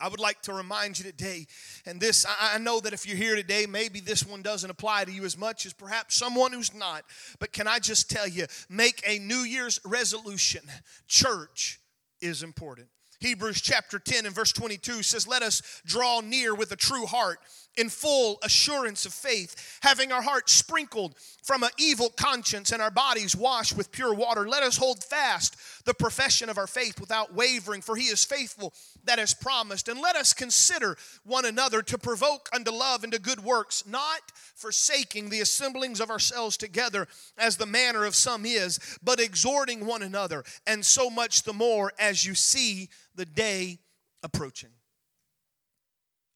I 0.02 0.08
would 0.08 0.18
like 0.18 0.42
to 0.42 0.52
remind 0.52 0.98
you 0.98 1.04
today, 1.04 1.46
and 1.86 2.00
this, 2.00 2.26
I 2.40 2.58
know 2.58 2.80
that 2.80 2.92
if 2.92 3.06
you're 3.06 3.16
here 3.16 3.36
today, 3.36 3.66
maybe 3.66 4.00
this 4.00 4.26
one 4.26 4.42
doesn't 4.42 4.68
apply 4.68 5.04
to 5.04 5.12
you 5.12 5.24
as 5.24 5.38
much 5.38 5.64
as 5.64 5.72
perhaps 5.72 6.16
someone 6.16 6.52
who's 6.52 6.74
not. 6.74 7.04
But 7.38 7.52
can 7.52 7.68
I 7.68 7.78
just 7.78 8.10
tell 8.10 8.26
you, 8.26 8.46
make 8.68 9.00
a 9.06 9.20
New 9.20 9.42
Year's 9.44 9.78
resolution. 9.84 10.62
Church 11.06 11.78
is 12.20 12.42
important. 12.42 12.88
Hebrews 13.20 13.60
chapter 13.60 14.00
10 14.00 14.26
and 14.26 14.34
verse 14.34 14.52
22 14.52 15.04
says, 15.04 15.28
Let 15.28 15.44
us 15.44 15.80
draw 15.86 16.20
near 16.20 16.52
with 16.52 16.72
a 16.72 16.76
true 16.76 17.06
heart 17.06 17.38
in 17.76 17.88
full 17.88 18.38
assurance 18.42 19.06
of 19.06 19.12
faith, 19.12 19.78
having 19.82 20.12
our 20.12 20.22
hearts 20.22 20.52
sprinkled 20.52 21.14
from 21.42 21.62
an 21.62 21.70
evil 21.78 22.10
conscience 22.10 22.70
and 22.70 22.82
our 22.82 22.90
bodies 22.90 23.34
washed 23.34 23.76
with 23.76 23.90
pure 23.90 24.14
water. 24.14 24.48
Let 24.48 24.62
us 24.62 24.76
hold 24.76 25.02
fast 25.02 25.56
the 25.84 25.94
profession 25.94 26.48
of 26.48 26.58
our 26.58 26.66
faith 26.66 27.00
without 27.00 27.34
wavering, 27.34 27.80
for 27.80 27.96
he 27.96 28.04
is 28.04 28.24
faithful 28.24 28.74
that 29.04 29.18
has 29.18 29.34
promised. 29.34 29.88
And 29.88 30.00
let 30.00 30.16
us 30.16 30.32
consider 30.32 30.96
one 31.24 31.44
another 31.44 31.82
to 31.82 31.98
provoke 31.98 32.48
unto 32.54 32.70
love 32.70 33.04
and 33.04 33.12
to 33.12 33.18
good 33.18 33.42
works, 33.42 33.84
not 33.86 34.20
forsaking 34.54 35.30
the 35.30 35.40
assemblings 35.40 36.00
of 36.00 36.10
ourselves 36.10 36.56
together 36.56 37.08
as 37.38 37.56
the 37.56 37.66
manner 37.66 38.04
of 38.04 38.14
some 38.14 38.44
is, 38.44 38.78
but 39.02 39.18
exhorting 39.20 39.86
one 39.86 40.02
another, 40.02 40.44
and 40.66 40.84
so 40.84 41.08
much 41.08 41.42
the 41.42 41.52
more 41.52 41.92
as 41.98 42.24
you 42.24 42.34
see 42.34 42.88
the 43.14 43.26
day 43.26 43.78
approaching. 44.22 44.70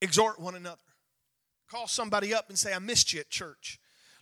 Exhort 0.00 0.40
one 0.40 0.54
another. 0.54 0.80
Call 1.70 1.88
somebody 1.88 2.32
up 2.32 2.48
and 2.48 2.58
say, 2.58 2.72
I 2.72 2.78
missed 2.78 3.12
you 3.12 3.20
at 3.20 3.30
church. 3.30 3.78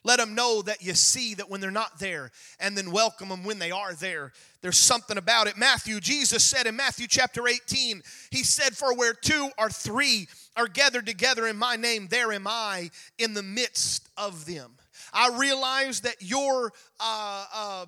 Let 0.06 0.18
them 0.18 0.34
know 0.34 0.60
that 0.62 0.82
you 0.82 0.92
see 0.94 1.34
that 1.34 1.48
when 1.48 1.62
they're 1.62 1.70
not 1.70 1.98
there, 1.98 2.30
and 2.60 2.76
then 2.76 2.90
welcome 2.90 3.30
them 3.30 3.42
when 3.42 3.58
they 3.58 3.70
are 3.70 3.94
there. 3.94 4.32
There's 4.60 4.76
something 4.76 5.16
about 5.16 5.46
it. 5.46 5.56
Matthew, 5.56 5.98
Jesus 5.98 6.44
said 6.44 6.66
in 6.66 6.76
Matthew 6.76 7.06
chapter 7.06 7.48
18, 7.48 8.02
He 8.30 8.44
said, 8.44 8.76
For 8.76 8.94
where 8.94 9.14
two 9.14 9.48
or 9.58 9.70
three 9.70 10.28
are 10.56 10.68
gathered 10.68 11.06
together 11.06 11.46
in 11.46 11.56
my 11.56 11.76
name, 11.76 12.08
there 12.08 12.32
am 12.32 12.46
I 12.46 12.90
in 13.18 13.32
the 13.32 13.42
midst 13.42 14.06
of 14.18 14.44
them. 14.44 14.72
I 15.14 15.34
realize 15.38 16.02
that 16.02 16.16
your 16.20 16.72
uh, 17.00 17.46
uh, 17.54 17.86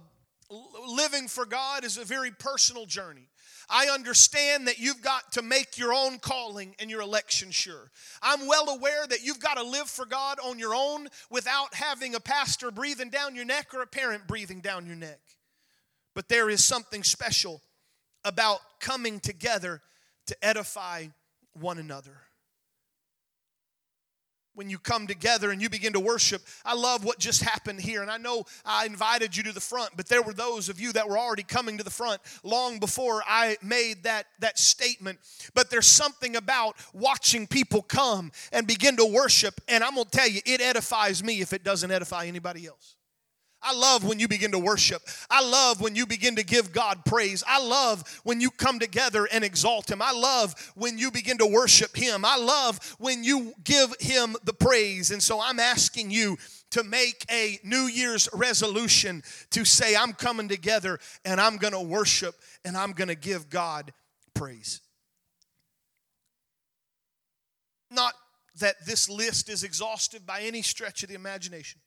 living 0.88 1.28
for 1.28 1.44
God 1.44 1.84
is 1.84 1.98
a 1.98 2.04
very 2.04 2.30
personal 2.30 2.86
journey. 2.86 3.28
I 3.68 3.86
understand 3.86 4.68
that 4.68 4.78
you've 4.78 5.02
got 5.02 5.32
to 5.32 5.42
make 5.42 5.76
your 5.76 5.92
own 5.92 6.18
calling 6.18 6.76
and 6.78 6.90
your 6.90 7.00
election 7.00 7.50
sure. 7.50 7.90
I'm 8.22 8.46
well 8.46 8.68
aware 8.68 9.06
that 9.06 9.24
you've 9.24 9.40
got 9.40 9.54
to 9.54 9.64
live 9.64 9.88
for 9.88 10.06
God 10.06 10.38
on 10.44 10.58
your 10.58 10.74
own 10.74 11.08
without 11.30 11.74
having 11.74 12.14
a 12.14 12.20
pastor 12.20 12.70
breathing 12.70 13.10
down 13.10 13.34
your 13.34 13.44
neck 13.44 13.74
or 13.74 13.82
a 13.82 13.86
parent 13.86 14.28
breathing 14.28 14.60
down 14.60 14.86
your 14.86 14.94
neck. 14.94 15.20
But 16.14 16.28
there 16.28 16.48
is 16.48 16.64
something 16.64 17.02
special 17.02 17.60
about 18.24 18.60
coming 18.80 19.18
together 19.20 19.82
to 20.26 20.36
edify 20.44 21.06
one 21.54 21.78
another. 21.78 22.18
When 24.56 24.70
you 24.70 24.78
come 24.78 25.06
together 25.06 25.50
and 25.50 25.62
you 25.62 25.68
begin 25.68 25.92
to 25.92 26.00
worship. 26.00 26.42
I 26.64 26.74
love 26.74 27.04
what 27.04 27.18
just 27.18 27.42
happened 27.42 27.80
here. 27.80 28.02
And 28.02 28.10
I 28.10 28.16
know 28.16 28.44
I 28.64 28.86
invited 28.86 29.36
you 29.36 29.42
to 29.44 29.52
the 29.52 29.60
front, 29.60 29.90
but 29.96 30.08
there 30.08 30.22
were 30.22 30.32
those 30.32 30.68
of 30.68 30.80
you 30.80 30.92
that 30.94 31.08
were 31.08 31.18
already 31.18 31.42
coming 31.42 31.78
to 31.78 31.84
the 31.84 31.90
front 31.90 32.20
long 32.42 32.80
before 32.80 33.22
I 33.26 33.58
made 33.62 34.02
that, 34.04 34.26
that 34.40 34.58
statement. 34.58 35.18
But 35.54 35.70
there's 35.70 35.86
something 35.86 36.36
about 36.36 36.76
watching 36.92 37.46
people 37.46 37.82
come 37.82 38.32
and 38.50 38.66
begin 38.66 38.96
to 38.96 39.04
worship. 39.04 39.60
And 39.68 39.84
I'm 39.84 39.94
going 39.94 40.06
to 40.06 40.10
tell 40.10 40.28
you, 40.28 40.40
it 40.46 40.60
edifies 40.60 41.22
me 41.22 41.40
if 41.40 41.52
it 41.52 41.62
doesn't 41.62 41.90
edify 41.90 42.24
anybody 42.24 42.66
else. 42.66 42.96
I 43.66 43.74
love 43.74 44.04
when 44.04 44.20
you 44.20 44.28
begin 44.28 44.52
to 44.52 44.58
worship. 44.60 45.02
I 45.28 45.42
love 45.42 45.80
when 45.80 45.96
you 45.96 46.06
begin 46.06 46.36
to 46.36 46.44
give 46.44 46.72
God 46.72 47.04
praise. 47.04 47.42
I 47.46 47.60
love 47.60 48.20
when 48.22 48.40
you 48.40 48.50
come 48.50 48.78
together 48.78 49.28
and 49.30 49.42
exalt 49.42 49.90
Him. 49.90 50.00
I 50.00 50.12
love 50.12 50.54
when 50.76 50.98
you 50.98 51.10
begin 51.10 51.38
to 51.38 51.46
worship 51.46 51.96
Him. 51.96 52.24
I 52.24 52.36
love 52.36 52.78
when 52.98 53.24
you 53.24 53.54
give 53.64 53.92
Him 53.98 54.36
the 54.44 54.52
praise. 54.52 55.10
And 55.10 55.20
so 55.20 55.40
I'm 55.40 55.58
asking 55.58 56.12
you 56.12 56.38
to 56.70 56.84
make 56.84 57.24
a 57.28 57.58
New 57.64 57.86
Year's 57.86 58.28
resolution 58.32 59.24
to 59.50 59.64
say, 59.64 59.96
I'm 59.96 60.12
coming 60.12 60.48
together 60.48 61.00
and 61.24 61.40
I'm 61.40 61.56
going 61.56 61.72
to 61.72 61.80
worship 61.80 62.36
and 62.64 62.76
I'm 62.76 62.92
going 62.92 63.08
to 63.08 63.16
give 63.16 63.50
God 63.50 63.92
praise. 64.32 64.80
Not 67.90 68.14
that 68.60 68.76
this 68.86 69.08
list 69.08 69.48
is 69.48 69.64
exhaustive 69.64 70.24
by 70.24 70.42
any 70.42 70.62
stretch 70.62 71.02
of 71.02 71.08
the 71.08 71.14
imagination. 71.14 71.80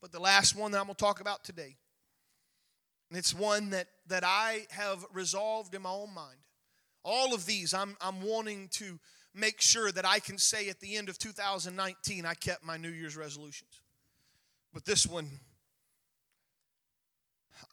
But 0.00 0.12
the 0.12 0.20
last 0.20 0.54
one 0.54 0.72
that 0.72 0.78
I'm 0.78 0.84
going 0.84 0.94
to 0.94 1.04
talk 1.04 1.20
about 1.20 1.44
today, 1.44 1.76
and 3.10 3.18
it's 3.18 3.34
one 3.34 3.70
that, 3.70 3.88
that 4.06 4.22
I 4.24 4.66
have 4.70 5.04
resolved 5.12 5.74
in 5.74 5.82
my 5.82 5.90
own 5.90 6.14
mind. 6.14 6.38
All 7.04 7.34
of 7.34 7.46
these, 7.46 7.72
I'm, 7.74 7.96
I'm 8.00 8.20
wanting 8.22 8.68
to 8.72 8.98
make 9.34 9.60
sure 9.60 9.90
that 9.92 10.06
I 10.06 10.18
can 10.18 10.36
say 10.38 10.68
at 10.68 10.80
the 10.80 10.96
end 10.96 11.08
of 11.08 11.18
2019, 11.18 12.26
I 12.26 12.34
kept 12.34 12.64
my 12.64 12.76
New 12.76 12.90
Year's 12.90 13.16
resolutions. 13.16 13.80
But 14.72 14.84
this 14.84 15.06
one, 15.06 15.28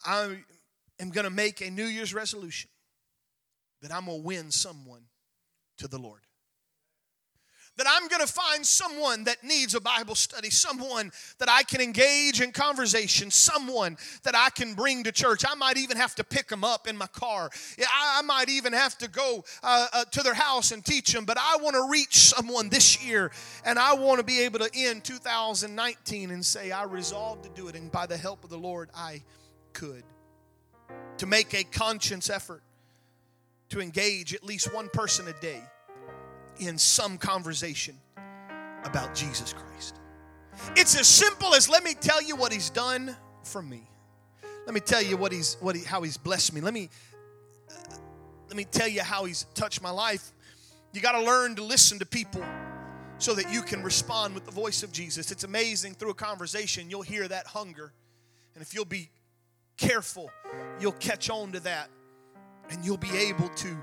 I 0.04 0.38
am 0.98 1.10
going 1.10 1.24
to 1.24 1.30
make 1.30 1.60
a 1.60 1.70
New 1.70 1.84
Year's 1.84 2.14
resolution 2.14 2.70
that 3.82 3.92
I'm 3.92 4.06
going 4.06 4.20
to 4.22 4.26
win 4.26 4.50
someone 4.50 5.02
to 5.78 5.88
the 5.88 5.98
Lord 5.98 6.20
that 7.76 7.86
I'm 7.88 8.08
going 8.08 8.26
to 8.26 8.32
find 8.32 8.66
someone 8.66 9.24
that 9.24 9.44
needs 9.44 9.74
a 9.74 9.80
Bible 9.80 10.14
study, 10.14 10.50
someone 10.50 11.12
that 11.38 11.48
I 11.50 11.62
can 11.62 11.80
engage 11.80 12.40
in 12.40 12.52
conversation, 12.52 13.30
someone 13.30 13.96
that 14.22 14.34
I 14.34 14.50
can 14.50 14.74
bring 14.74 15.04
to 15.04 15.12
church. 15.12 15.44
I 15.46 15.54
might 15.54 15.76
even 15.76 15.96
have 15.96 16.14
to 16.16 16.24
pick 16.24 16.48
them 16.48 16.64
up 16.64 16.88
in 16.88 16.96
my 16.96 17.06
car. 17.06 17.50
Yeah, 17.78 17.86
I 17.90 18.22
might 18.22 18.48
even 18.48 18.72
have 18.72 18.96
to 18.98 19.08
go 19.08 19.44
uh, 19.62 19.86
uh, 19.92 20.04
to 20.04 20.22
their 20.22 20.34
house 20.34 20.72
and 20.72 20.84
teach 20.84 21.12
them, 21.12 21.24
but 21.24 21.36
I 21.38 21.58
want 21.60 21.76
to 21.76 21.88
reach 21.90 22.16
someone 22.16 22.68
this 22.68 23.04
year 23.04 23.30
and 23.64 23.78
I 23.78 23.94
want 23.94 24.18
to 24.18 24.24
be 24.24 24.40
able 24.40 24.60
to 24.60 24.70
end 24.74 25.04
2019 25.04 26.30
and 26.30 26.44
say, 26.44 26.70
I 26.70 26.84
resolved 26.84 27.44
to 27.44 27.50
do 27.50 27.68
it, 27.68 27.76
and 27.76 27.92
by 27.92 28.06
the 28.06 28.16
help 28.16 28.44
of 28.44 28.50
the 28.50 28.58
Lord, 28.58 28.90
I 28.94 29.22
could. 29.72 30.02
To 31.18 31.26
make 31.26 31.54
a 31.54 31.64
conscious 31.64 32.30
effort 32.30 32.62
to 33.70 33.80
engage 33.80 34.32
at 34.32 34.44
least 34.44 34.72
one 34.72 34.88
person 34.88 35.26
a 35.28 35.32
day 35.40 35.62
in 36.58 36.78
some 36.78 37.18
conversation 37.18 37.96
about 38.84 39.14
Jesus 39.14 39.52
Christ. 39.52 39.96
It's 40.76 40.98
as 40.98 41.06
simple 41.06 41.54
as 41.54 41.68
let 41.68 41.84
me 41.84 41.94
tell 41.94 42.22
you 42.22 42.36
what 42.36 42.52
he's 42.52 42.70
done 42.70 43.16
for 43.42 43.62
me. 43.62 43.88
Let 44.64 44.74
me 44.74 44.80
tell 44.80 45.02
you 45.02 45.16
what 45.16 45.32
he's 45.32 45.56
what 45.60 45.76
he, 45.76 45.84
how 45.84 46.02
he's 46.02 46.16
blessed 46.16 46.52
me. 46.52 46.60
Let 46.60 46.74
me 46.74 46.88
uh, 47.70 47.96
let 48.48 48.56
me 48.56 48.64
tell 48.64 48.88
you 48.88 49.02
how 49.02 49.24
he's 49.24 49.44
touched 49.54 49.82
my 49.82 49.90
life. 49.90 50.32
You 50.92 51.00
got 51.00 51.12
to 51.12 51.22
learn 51.22 51.56
to 51.56 51.62
listen 51.62 51.98
to 51.98 52.06
people 52.06 52.42
so 53.18 53.34
that 53.34 53.52
you 53.52 53.62
can 53.62 53.82
respond 53.82 54.34
with 54.34 54.44
the 54.44 54.50
voice 54.50 54.82
of 54.82 54.92
Jesus. 54.92 55.30
It's 55.30 55.44
amazing 55.44 55.94
through 55.94 56.10
a 56.10 56.14
conversation 56.14 56.90
you'll 56.90 57.02
hear 57.02 57.26
that 57.28 57.46
hunger. 57.46 57.92
And 58.54 58.62
if 58.62 58.74
you'll 58.74 58.84
be 58.84 59.10
careful, 59.76 60.30
you'll 60.80 60.92
catch 60.92 61.30
on 61.30 61.52
to 61.52 61.60
that 61.60 61.90
and 62.70 62.84
you'll 62.84 62.96
be 62.96 63.16
able 63.16 63.48
to 63.48 63.76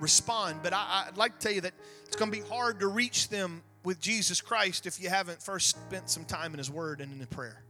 respond. 0.00 0.60
But 0.62 0.72
I, 0.72 1.04
would 1.06 1.18
like 1.18 1.38
to 1.38 1.46
tell 1.46 1.54
you 1.54 1.60
that 1.62 1.72
it's 2.06 2.16
going 2.16 2.30
to 2.30 2.36
be 2.36 2.46
hard 2.48 2.80
to 2.80 2.88
reach 2.88 3.28
them 3.28 3.62
with 3.84 4.00
Jesus 4.00 4.40
Christ 4.40 4.86
if 4.86 5.00
you 5.00 5.08
haven't 5.08 5.42
first 5.42 5.70
spent 5.70 6.10
some 6.10 6.24
time 6.24 6.52
in 6.52 6.58
His 6.58 6.70
Word 6.70 7.00
and 7.00 7.12
in 7.12 7.18
the 7.18 7.26
prayer. 7.26 7.62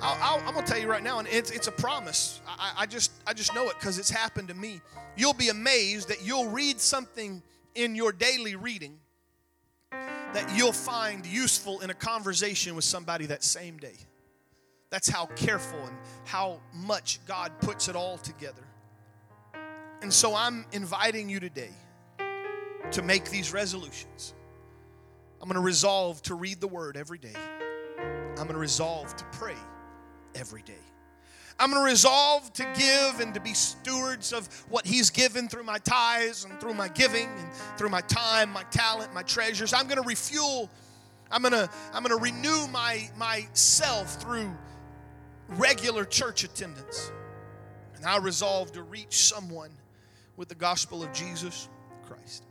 i 0.00 0.40
am 0.46 0.54
going 0.54 0.64
to 0.64 0.70
tell 0.70 0.80
you 0.80 0.88
right 0.88 1.02
now, 1.02 1.18
and 1.18 1.28
it's, 1.28 1.50
it's 1.50 1.66
a 1.66 1.72
promise. 1.72 2.40
I, 2.46 2.72
I 2.78 2.86
just 2.86 3.12
I 3.26 3.32
just 3.32 3.54
know 3.54 3.68
it 3.68 3.74
because 3.78 3.98
it's 3.98 4.10
happened 4.10 4.48
to 4.48 4.54
me. 4.54 4.80
You'll 5.16 5.34
be 5.34 5.48
amazed 5.48 6.08
that 6.08 6.24
you'll 6.24 6.48
read 6.48 6.80
something 6.80 7.42
in 7.74 7.94
your 7.94 8.12
daily 8.12 8.56
reading 8.56 8.98
that 10.32 10.56
you'll 10.56 10.72
find 10.72 11.26
useful 11.26 11.80
in 11.80 11.90
a 11.90 11.94
conversation 11.94 12.76
with 12.76 12.84
somebody 12.84 13.26
that 13.26 13.42
same 13.42 13.78
day. 13.78 13.96
That's 14.90 15.08
how 15.08 15.26
careful 15.26 15.78
and 15.80 15.96
how 16.24 16.60
much 16.72 17.20
God 17.26 17.52
puts 17.60 17.88
it 17.88 17.96
all 17.96 18.18
together. 18.18 18.62
And 20.02 20.12
so 20.12 20.34
I'm 20.34 20.64
inviting 20.72 21.28
you 21.28 21.40
today 21.40 21.70
to 22.92 23.02
make 23.02 23.30
these 23.30 23.52
resolutions. 23.52 24.34
I'm 25.40 25.48
going 25.48 25.54
to 25.54 25.64
resolve 25.64 26.22
to 26.22 26.34
read 26.34 26.60
the 26.60 26.68
word 26.68 26.96
every 26.96 27.18
day. 27.18 27.34
I'm 27.98 28.46
going 28.46 28.48
to 28.48 28.58
resolve 28.58 29.14
to 29.16 29.24
pray 29.32 29.56
every 30.34 30.62
day. 30.62 30.72
I'm 31.58 31.70
going 31.70 31.82
to 31.82 31.90
resolve 31.90 32.50
to 32.54 32.62
give 32.74 33.20
and 33.20 33.34
to 33.34 33.40
be 33.40 33.52
stewards 33.52 34.32
of 34.32 34.46
what 34.70 34.86
He's 34.86 35.10
given 35.10 35.46
through 35.46 35.64
my 35.64 35.76
tithes 35.78 36.44
and 36.44 36.58
through 36.58 36.72
my 36.72 36.88
giving 36.88 37.28
and 37.28 37.52
through 37.76 37.90
my 37.90 38.00
time, 38.00 38.50
my 38.50 38.62
talent, 38.70 39.12
my 39.12 39.22
treasures. 39.22 39.74
I'm 39.74 39.86
going 39.86 40.00
to 40.00 40.08
refuel. 40.08 40.70
I'm 41.30 41.42
going 41.42 41.52
to 41.52 41.68
I'm 41.92 42.02
going 42.02 42.18
to 42.18 42.22
renew 42.22 42.66
my 42.68 43.10
myself 43.18 44.14
through 44.22 44.50
regular 45.50 46.06
church 46.06 46.44
attendance. 46.44 47.12
And 47.96 48.06
I 48.06 48.16
resolve 48.16 48.72
to 48.72 48.82
reach 48.82 49.24
someone 49.24 49.70
with 50.40 50.48
the 50.48 50.54
gospel 50.54 51.02
of 51.02 51.12
Jesus 51.12 51.68
Christ. 52.08 52.46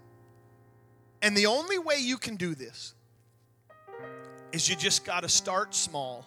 And 1.24 1.36
the 1.36 1.48
only 1.48 1.80
way 1.80 1.96
you 1.98 2.18
can 2.18 2.36
do 2.36 2.54
this 2.54 2.94
is 4.52 4.70
you 4.70 4.76
just 4.76 5.04
got 5.04 5.22
to 5.22 5.28
start 5.28 5.74
small 5.74 6.24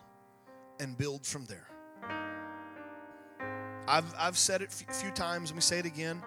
and 0.80 0.98
build 0.98 1.24
from 1.24 1.44
there. 1.44 1.68
I've, 3.86 4.12
I've 4.18 4.36
said 4.36 4.60
it 4.60 4.70
a 4.72 4.92
few 4.92 5.12
times, 5.12 5.50
let 5.50 5.54
me 5.54 5.60
say 5.60 5.78
it 5.78 5.86
again. 5.86 6.20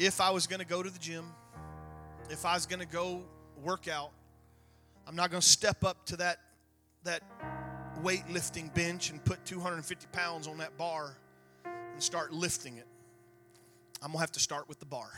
If 0.00 0.20
I 0.20 0.30
was 0.30 0.48
going 0.48 0.58
to 0.58 0.66
go 0.66 0.82
to 0.82 0.90
the 0.90 0.98
gym, 0.98 1.24
if 2.28 2.44
I 2.44 2.54
was 2.54 2.66
going 2.66 2.80
to 2.80 2.86
go 2.86 3.22
work 3.62 3.86
out, 3.86 4.10
I'm 5.06 5.14
not 5.14 5.30
going 5.30 5.40
to 5.40 5.48
step 5.48 5.84
up 5.84 6.04
to 6.06 6.16
that, 6.16 6.38
that 7.04 7.22
weightlifting 8.02 8.74
bench 8.74 9.10
and 9.10 9.24
put 9.24 9.44
250 9.44 10.08
pounds 10.10 10.48
on 10.48 10.58
that 10.58 10.76
bar 10.76 11.16
and 11.64 12.02
start 12.02 12.32
lifting 12.32 12.78
it. 12.78 12.88
I'm 14.02 14.08
going 14.08 14.14
to 14.14 14.20
have 14.20 14.32
to 14.32 14.40
start 14.40 14.68
with 14.68 14.80
the 14.80 14.86
bar. 14.86 15.08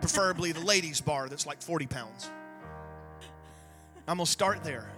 Preferably 0.00 0.52
the 0.52 0.60
ladies' 0.60 1.02
bar 1.02 1.28
that's 1.28 1.46
like 1.46 1.60
40 1.60 1.86
pounds. 1.86 2.30
I'm 4.08 4.16
going 4.16 4.24
to 4.24 4.32
start 4.32 4.64
there. 4.64 4.90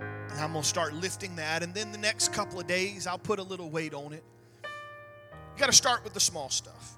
And 0.00 0.40
I'm 0.40 0.50
going 0.50 0.62
to 0.62 0.68
start 0.68 0.94
lifting 0.94 1.36
that. 1.36 1.62
And 1.62 1.72
then 1.72 1.92
the 1.92 1.98
next 1.98 2.32
couple 2.32 2.58
of 2.58 2.66
days, 2.66 3.06
I'll 3.06 3.18
put 3.18 3.38
a 3.38 3.42
little 3.42 3.70
weight 3.70 3.94
on 3.94 4.12
it. 4.12 4.24
You 4.64 5.60
got 5.60 5.66
to 5.66 5.72
start 5.72 6.02
with 6.02 6.12
the 6.12 6.20
small 6.20 6.50
stuff. 6.50 6.96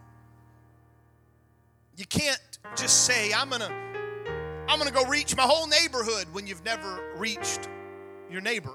You 1.98 2.07
can't 2.07 2.40
just 2.76 3.04
say, 3.04 3.33
I'm 3.35 3.50
going 3.50 3.61
to. 3.61 3.70
I'm 4.66 4.78
going 4.78 4.90
to 4.90 4.94
go 4.94 5.04
reach 5.04 5.37
my 5.37 5.42
whole 5.42 5.66
neighborhood 5.66 6.26
when 6.33 6.46
you've 6.46 6.64
never 6.64 7.12
reached 7.16 7.68
your 8.30 8.40
neighbor. 8.40 8.72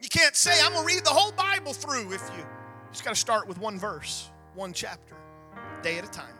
You 0.00 0.08
can't 0.08 0.36
say, 0.36 0.52
I'm 0.62 0.72
going 0.72 0.86
to 0.86 0.94
read 0.94 1.04
the 1.04 1.10
whole 1.10 1.32
Bible 1.32 1.72
through 1.72 2.12
if 2.12 2.22
you 2.36 2.46
just 2.96 3.04
got 3.04 3.10
to 3.10 3.20
start 3.20 3.46
with 3.46 3.58
one 3.58 3.78
verse, 3.78 4.30
one 4.54 4.72
chapter, 4.72 5.14
day 5.82 5.98
at 5.98 6.04
a 6.06 6.10
time. 6.10 6.34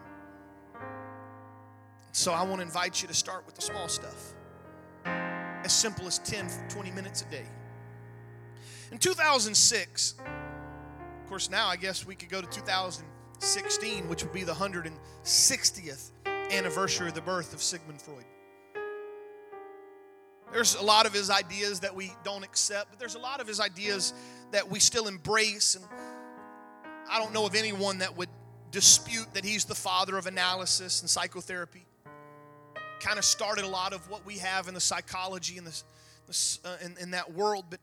So 2.12 2.33
I 2.33 2.42
want 2.45 2.57
to 2.57 2.62
invite 2.62 3.03
you 3.03 3.09
to 3.09 3.12
start 3.12 3.45
with 3.45 3.57
the 3.57 3.61
small 3.61 3.88
stuff. 3.88 4.33
As 5.05 5.71
simple 5.71 6.07
as 6.07 6.19
10, 6.21 6.49
20 6.71 6.90
minutes 6.92 7.21
a 7.21 7.27
day. 7.27 7.45
In 8.90 8.97
2006, 8.97 10.14
of 10.19 11.29
course, 11.29 11.51
now 11.51 11.69
I 11.69 11.77
guess 11.77 12.07
we 12.07 12.14
could 12.14 12.31
go 12.31 12.40
to 12.40 12.49
2016, 12.49 14.09
which 14.09 14.23
would 14.23 14.33
be 14.33 14.42
the 14.42 14.55
160th 14.55 16.12
anniversary 16.51 17.09
of 17.09 17.14
the 17.14 17.21
birth 17.21 17.53
of 17.53 17.61
Sigmund 17.61 18.01
Freud. 18.01 18.25
There's 20.55 20.75
a 20.77 20.83
lot 20.83 21.05
of 21.05 21.12
his 21.12 21.29
ideas 21.29 21.81
that 21.81 21.95
we 21.95 22.14
don't 22.25 22.45
accept, 22.45 22.92
but 22.92 22.99
there's 22.99 23.14
a 23.14 23.19
lot 23.19 23.42
of 23.42 23.47
his 23.47 23.61
ideas 23.61 24.14
that 24.53 24.71
we 24.71 24.79
still 24.79 25.07
embrace 25.07 25.75
and 25.75 25.85
I 27.09 27.19
don't 27.19 27.33
know 27.33 27.47
of 27.47 27.55
anyone 27.55 27.99
that 27.99 28.16
would 28.16 28.29
dispute 28.71 29.27
that 29.35 29.45
he's 29.45 29.64
the 29.64 29.75
father 29.75 30.16
of 30.16 30.27
analysis 30.27 31.01
and 31.01 31.09
psychotherapy. 31.09 31.87
Kind 33.01 33.19
of 33.19 33.25
started 33.25 33.64
a 33.64 33.69
lot 33.69 33.92
of 33.92 34.09
what 34.11 34.25
we 34.27 34.38
have 34.38 34.69
in 34.69 34.75
the 34.75 34.81
psychology 34.81 35.59
and 35.59 35.66
the, 35.66 35.83
uh, 36.64 36.77
in, 36.85 36.97
in 37.01 37.11
that 37.12 37.33
world. 37.33 37.66
But 37.71 37.81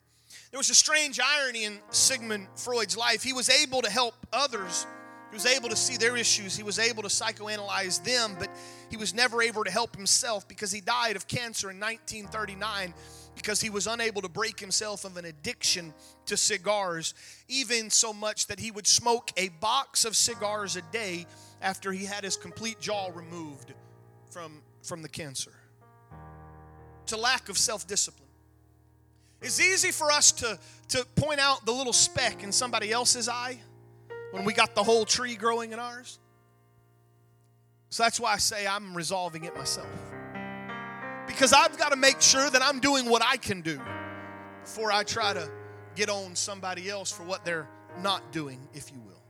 there 0.51 0.57
was 0.57 0.69
a 0.69 0.75
strange 0.75 1.19
irony 1.19 1.65
in 1.65 1.79
Sigmund 1.91 2.47
Freud's 2.55 2.97
life. 2.97 3.23
He 3.23 3.33
was 3.33 3.49
able 3.49 3.81
to 3.81 3.89
help 3.89 4.15
others 4.31 4.85
He 5.31 5.35
was 5.35 5.47
able 5.47 5.69
to 5.69 5.75
see 5.75 5.97
their 5.97 6.15
issues. 6.15 6.55
He 6.55 6.61
was 6.61 6.77
able 6.77 7.01
to 7.01 7.09
psychoanalyze 7.09 8.03
them, 8.03 8.35
but 8.37 8.49
he 8.91 8.97
was 8.97 9.15
never 9.15 9.41
able 9.41 9.63
to 9.63 9.71
help 9.71 9.95
himself 9.95 10.47
because 10.47 10.71
he 10.71 10.79
died 10.79 11.15
of 11.15 11.27
cancer 11.27 11.71
in 11.71 11.79
1939 11.79 12.93
because 13.35 13.61
he 13.61 13.69
was 13.69 13.87
unable 13.87 14.21
to 14.21 14.29
break 14.29 14.59
himself 14.59 15.05
of 15.05 15.17
an 15.17 15.25
addiction 15.25 15.93
to 16.25 16.37
cigars, 16.37 17.13
even 17.47 17.89
so 17.89 18.13
much 18.13 18.47
that 18.47 18.59
he 18.59 18.71
would 18.71 18.87
smoke 18.87 19.31
a 19.37 19.49
box 19.49 20.05
of 20.05 20.15
cigars 20.15 20.75
a 20.75 20.81
day 20.91 21.25
after 21.61 21.91
he 21.91 22.05
had 22.05 22.23
his 22.23 22.37
complete 22.37 22.79
jaw 22.79 23.09
removed 23.13 23.73
from, 24.29 24.61
from 24.83 25.01
the 25.01 25.09
cancer. 25.09 25.51
A 27.11 27.17
lack 27.17 27.47
of 27.47 27.59
self 27.59 27.85
discipline. 27.85 28.27
It's 29.39 29.59
easy 29.59 29.91
for 29.91 30.11
us 30.11 30.31
to, 30.31 30.57
to 30.87 31.05
point 31.15 31.39
out 31.39 31.63
the 31.63 31.71
little 31.71 31.93
speck 31.93 32.41
in 32.41 32.51
somebody 32.51 32.91
else's 32.91 33.29
eye 33.29 33.59
when 34.31 34.45
we 34.45 34.53
got 34.53 34.73
the 34.73 34.81
whole 34.81 35.05
tree 35.05 35.35
growing 35.35 35.73
in 35.73 35.79
ours. 35.79 36.17
So 37.91 38.01
that's 38.01 38.19
why 38.19 38.33
I 38.33 38.37
say 38.37 38.65
I'm 38.65 38.95
resolving 38.95 39.43
it 39.43 39.55
myself. 39.55 39.87
Because 41.33 41.51
I've 41.51 41.79
got 41.79 41.89
to 41.89 41.95
make 41.95 42.21
sure 42.21 42.47
that 42.47 42.61
I'm 42.61 42.79
doing 42.79 43.09
what 43.09 43.23
I 43.25 43.37
can 43.37 43.61
do 43.61 43.81
before 44.61 44.91
I 44.91 45.03
try 45.03 45.33
to 45.33 45.49
get 45.95 46.07
on 46.07 46.35
somebody 46.35 46.91
else 46.91 47.11
for 47.11 47.23
what 47.23 47.43
they're 47.43 47.67
not 48.03 48.31
doing, 48.31 48.59
if 48.75 48.91
you 48.91 48.99
will. 48.99 49.21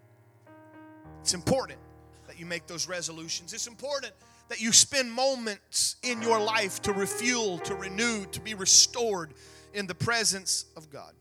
It's 1.22 1.34
important 1.34 1.80
that 2.28 2.38
you 2.38 2.46
make 2.46 2.68
those 2.68 2.89
resolutions. 2.89 3.54
It's 3.54 3.68
important 3.68 4.12
that 4.50 4.60
you 4.60 4.74
spend 4.74 5.13
moments 5.13 5.96
in 6.04 6.22
your 6.22 6.42
life 6.42 6.82
to 6.82 6.92
refuel, 6.92 7.58
to 7.60 7.74
renew, 7.74 8.26
to 8.26 8.42
be 8.42 8.54
restored 8.54 9.34
in 9.74 9.88
the 9.88 9.96
presence 9.96 10.66
of 10.76 10.89
God. 10.89 11.13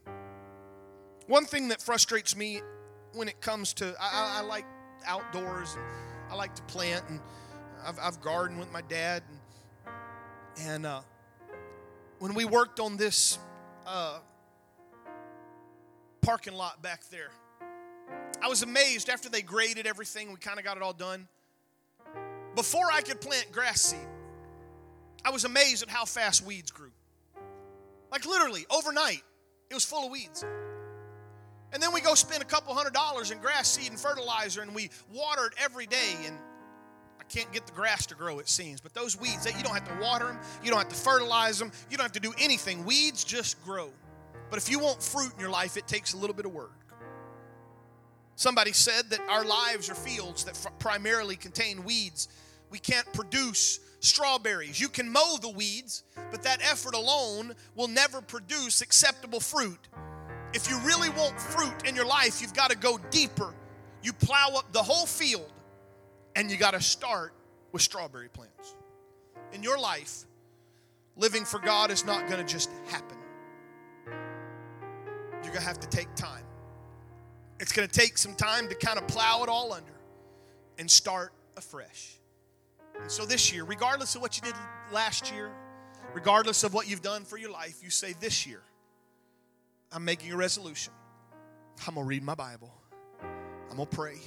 One 1.29 1.45
thing 1.45 1.69
that 1.69 1.81
frustrates 1.81 2.37
me 2.37 2.61
when 3.15 3.29
it 3.29 3.41
comes 3.41 3.73
to 3.75 3.95
I, 4.01 4.39
I 4.39 4.43
like 4.43 4.67
outdoors 5.07 5.77
I 6.29 6.35
like 6.35 6.57
to 6.57 6.63
plant 6.63 7.05
and 7.09 7.21
I've, 7.87 7.99
I've 8.01 8.21
gardened 8.21 8.59
with 8.59 8.73
my 8.73 8.81
dad 8.83 9.23
and, 9.29 9.39
and 10.61 10.87
uh, 10.87 11.01
when 12.19 12.35
we 12.35 12.45
worked 12.45 12.81
on 12.81 12.97
this 12.97 13.39
uh, 13.87 14.19
parking 16.21 16.55
lot 16.55 16.83
back 16.83 17.09
there, 17.11 17.31
I 18.41 18.49
was 18.49 18.63
amazed 18.63 19.09
after 19.09 19.29
they 19.29 19.43
graded 19.43 19.87
everything. 19.87 20.31
We 20.31 20.37
kind 20.37 20.59
of 20.59 20.65
got 20.65 20.77
it 20.77 20.83
all 20.83 20.93
done. 20.93 21.29
Before 22.55 22.87
I 22.93 23.01
could 23.01 23.21
plant 23.21 23.51
grass 23.53 23.81
seed, 23.81 24.07
I 25.25 25.31
was 25.31 25.45
amazed 25.45 25.83
at 25.83 25.89
how 25.89 26.05
fast 26.05 26.45
weeds 26.45 26.71
grew. 26.71 26.91
Like 28.11 28.27
literally 28.27 28.67
overnight, 28.71 29.23
it 29.71 29.75
was 29.75 29.85
full 29.85 30.07
of 30.07 30.13
weeds. 30.13 30.45
And 31.73 31.83
then 31.83 31.95
we 31.95 32.03
go 32.03 32.15
spend 32.15 32.43
a 32.43 32.47
couple 32.47 32.75
hundred 32.75 32.93
dollars 32.93 33.31
in 33.31 33.39
grass 33.39 33.71
seed 33.71 33.91
and 33.91 33.99
fertilizer 33.99 34.61
and 34.61 34.75
we 34.75 34.91
watered 35.11 35.55
every 35.57 35.87
day 35.87 36.17
and 36.27 36.37
I 37.23 37.33
can't 37.33 37.53
get 37.53 37.67
the 37.67 37.73
grass 37.73 38.05
to 38.07 38.17
grow, 38.17 38.41
it 38.41 38.49
seems. 38.49 38.81
But 38.81 38.95
those 38.95 39.19
weeds, 39.19 39.47
you 39.47 39.63
don't 39.63 39.75
have 39.75 39.87
to 39.87 40.03
water 40.03 40.27
them, 40.27 40.39
you 40.65 40.71
don't 40.71 40.81
have 40.81 40.89
to 40.89 40.97
fertilize 40.97 41.57
them, 41.57 41.71
you 41.89 41.97
don't 41.97 42.05
have 42.05 42.13
to 42.13 42.21
do 42.21 42.33
anything. 42.37 42.85
Weeds 42.85 43.23
just 43.23 43.63
grow. 43.65 43.91
But 44.51 44.59
if 44.59 44.69
you 44.69 44.81
want 44.81 45.01
fruit 45.01 45.33
in 45.33 45.41
your 45.41 45.51
life, 45.51 45.77
it 45.77 45.87
takes 45.87 46.15
a 46.15 46.17
little 46.17 46.35
bit 46.35 46.47
of 46.47 46.53
work. 46.53 46.73
Somebody 48.35 48.73
said 48.73 49.11
that 49.11 49.21
our 49.29 49.45
lives 49.45 49.89
are 49.89 49.95
fields 49.95 50.43
that 50.45 50.59
primarily 50.81 51.37
contain 51.37 51.85
weeds. 51.85 52.27
We 52.71 52.81
can't 52.81 53.11
produce 53.13 53.79
strawberries. 54.01 54.81
You 54.81 54.89
can 54.89 55.09
mow 55.09 55.37
the 55.41 55.51
weeds, 55.51 56.03
but 56.33 56.43
that 56.43 56.61
effort 56.61 56.97
alone 56.97 57.55
will 57.77 57.89
never 57.89 58.21
produce 58.21 58.81
acceptable 58.81 59.39
fruit. 59.39 59.79
If 60.55 60.69
you 60.69 60.77
really 60.81 61.11
want 61.11 61.41
fruit 61.41 61.87
in 61.87 61.95
your 61.95 62.07
life, 62.07 62.43
you've 62.43 62.55
got 62.55 62.71
to 62.71 62.77
go 62.77 62.99
deeper. 63.11 63.55
You 64.03 64.13
plow 64.13 64.49
up 64.57 64.73
the 64.73 64.83
whole 64.83 65.07
field, 65.07 65.53
and 66.37 66.51
you 66.51 66.57
got 66.57 66.73
to 66.73 66.81
start 66.81 67.33
with 67.73 67.83
strawberry 67.83 68.29
plants. 68.29 68.75
In 69.53 69.63
your 69.63 69.79
life, 69.79 70.25
living 71.17 71.45
for 71.45 71.59
God 71.59 71.91
is 71.91 72.05
not 72.05 72.29
going 72.29 72.45
to 72.45 72.51
just 72.51 72.71
happen. 72.89 73.17
You're 74.07 75.53
going 75.53 75.55
to 75.55 75.61
have 75.61 75.81
to 75.81 75.89
take 75.89 76.15
time. 76.15 76.45
It's 77.61 77.73
going 77.73 77.89
to 77.89 77.95
take 77.95 78.19
some 78.19 78.35
time 78.35 78.69
to 78.69 78.75
kind 78.75 78.99
of 78.99 79.07
plow 79.07 79.43
it 79.43 79.49
all 79.49 79.73
under 79.73 79.93
and 80.79 80.91
start 80.91 81.33
afresh. 81.57 82.17
And 83.01 83.11
so 83.11 83.25
this 83.25 83.53
year, 83.53 83.65
regardless 83.65 84.15
of 84.15 84.23
what 84.23 84.37
you 84.37 84.43
did 84.43 84.55
last 84.93 85.33
year, 85.33 85.51
regardless 86.15 86.65
of 86.65 86.75
what 86.75 86.89
you've 86.89 87.03
done 87.03 87.25
for 87.25 87.37
your 87.37 87.51
life, 87.51 87.81
you 87.83 87.91
say, 87.91 88.15
This 88.19 88.47
year, 88.47 88.63
I'm 89.91 90.05
making 90.05 90.33
a 90.33 90.37
resolution. 90.37 90.93
I'm 91.87 91.95
going 91.95 92.05
to 92.05 92.09
read 92.09 92.23
my 92.23 92.35
Bible. 92.35 92.73
I'm 93.71 93.77
going 93.77 93.89
to 93.89 93.97
pray. 93.97 94.19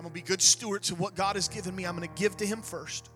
I'm 0.00 0.04
going 0.04 0.14
to 0.14 0.22
be 0.22 0.26
good 0.26 0.40
stewards 0.40 0.90
of 0.90 0.98
what 0.98 1.14
God 1.14 1.36
has 1.36 1.46
given 1.46 1.76
me. 1.76 1.84
I'm 1.84 1.94
going 1.94 2.08
to 2.08 2.14
give 2.18 2.34
to 2.38 2.46
Him 2.46 2.62
first. 2.62 3.10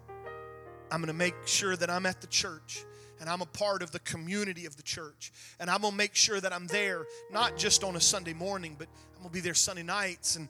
I'm 0.90 1.00
going 1.00 1.06
to 1.06 1.14
make 1.14 1.34
sure 1.46 1.74
that 1.74 1.88
I'm 1.88 2.04
at 2.04 2.20
the 2.20 2.26
church 2.26 2.84
and 3.20 3.30
I'm 3.30 3.40
a 3.40 3.46
part 3.46 3.82
of 3.82 3.90
the 3.90 4.00
community 4.00 4.66
of 4.66 4.76
the 4.76 4.82
church. 4.82 5.32
And 5.58 5.70
I'm 5.70 5.80
going 5.80 5.92
to 5.92 5.96
make 5.96 6.14
sure 6.14 6.38
that 6.38 6.52
I'm 6.52 6.66
there, 6.66 7.06
not 7.32 7.56
just 7.56 7.84
on 7.84 7.96
a 7.96 8.00
Sunday 8.02 8.34
morning, 8.34 8.76
but 8.78 8.88
I'm 9.14 9.22
going 9.22 9.30
to 9.30 9.32
be 9.32 9.40
there 9.40 9.54
Sunday 9.54 9.82
nights 9.82 10.36
and 10.36 10.46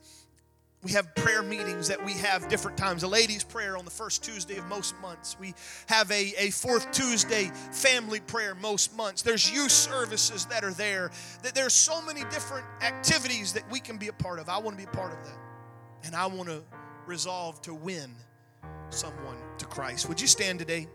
we 0.83 0.90
have 0.90 1.14
prayer 1.14 1.40
meetings 1.40 1.87
that 1.87 2.05
we 2.05 2.14
have 2.14 2.49
different 2.49 2.77
times. 2.77 3.05
A 3.05 3.09
ladies' 3.09 3.44
prayer 3.44 3.77
on 3.77 3.85
the 3.85 3.92
first 3.92 4.25
Tuesday 4.25 4.57
of 4.57 4.66
most 4.66 5.01
months. 5.01 5.37
We 5.38 5.55
have 5.87 6.11
a, 6.11 6.33
a 6.37 6.51
fourth 6.51 6.90
Tuesday 6.90 7.53
family 7.70 8.18
prayer 8.18 8.57
most 8.57 8.97
months. 8.97 9.23
There's 9.23 9.49
youth 9.49 9.70
services 9.70 10.47
that 10.47 10.64
are 10.64 10.75
there. 10.75 11.12
There's 11.55 11.75
so 11.75 12.03
many 12.03 12.23
different 12.25 12.66
activities 12.83 13.53
that 13.53 13.70
we 13.70 13.79
can 13.79 13.99
be 13.99 14.09
a 14.09 14.12
part 14.12 14.40
of. 14.40 14.49
I 14.49 14.59
want 14.59 14.77
to 14.77 14.85
be 14.85 14.90
a 14.90 14.92
part 14.92 15.12
of 15.12 15.25
that. 15.25 15.38
And 16.04 16.14
I 16.14 16.26
want 16.26 16.48
to 16.48 16.62
resolve 17.06 17.60
to 17.62 17.74
win 17.74 18.10
someone 18.90 19.36
to 19.58 19.64
Christ. 19.66 20.08
Would 20.08 20.20
you 20.20 20.26
stand 20.26 20.58
today? 20.58 20.88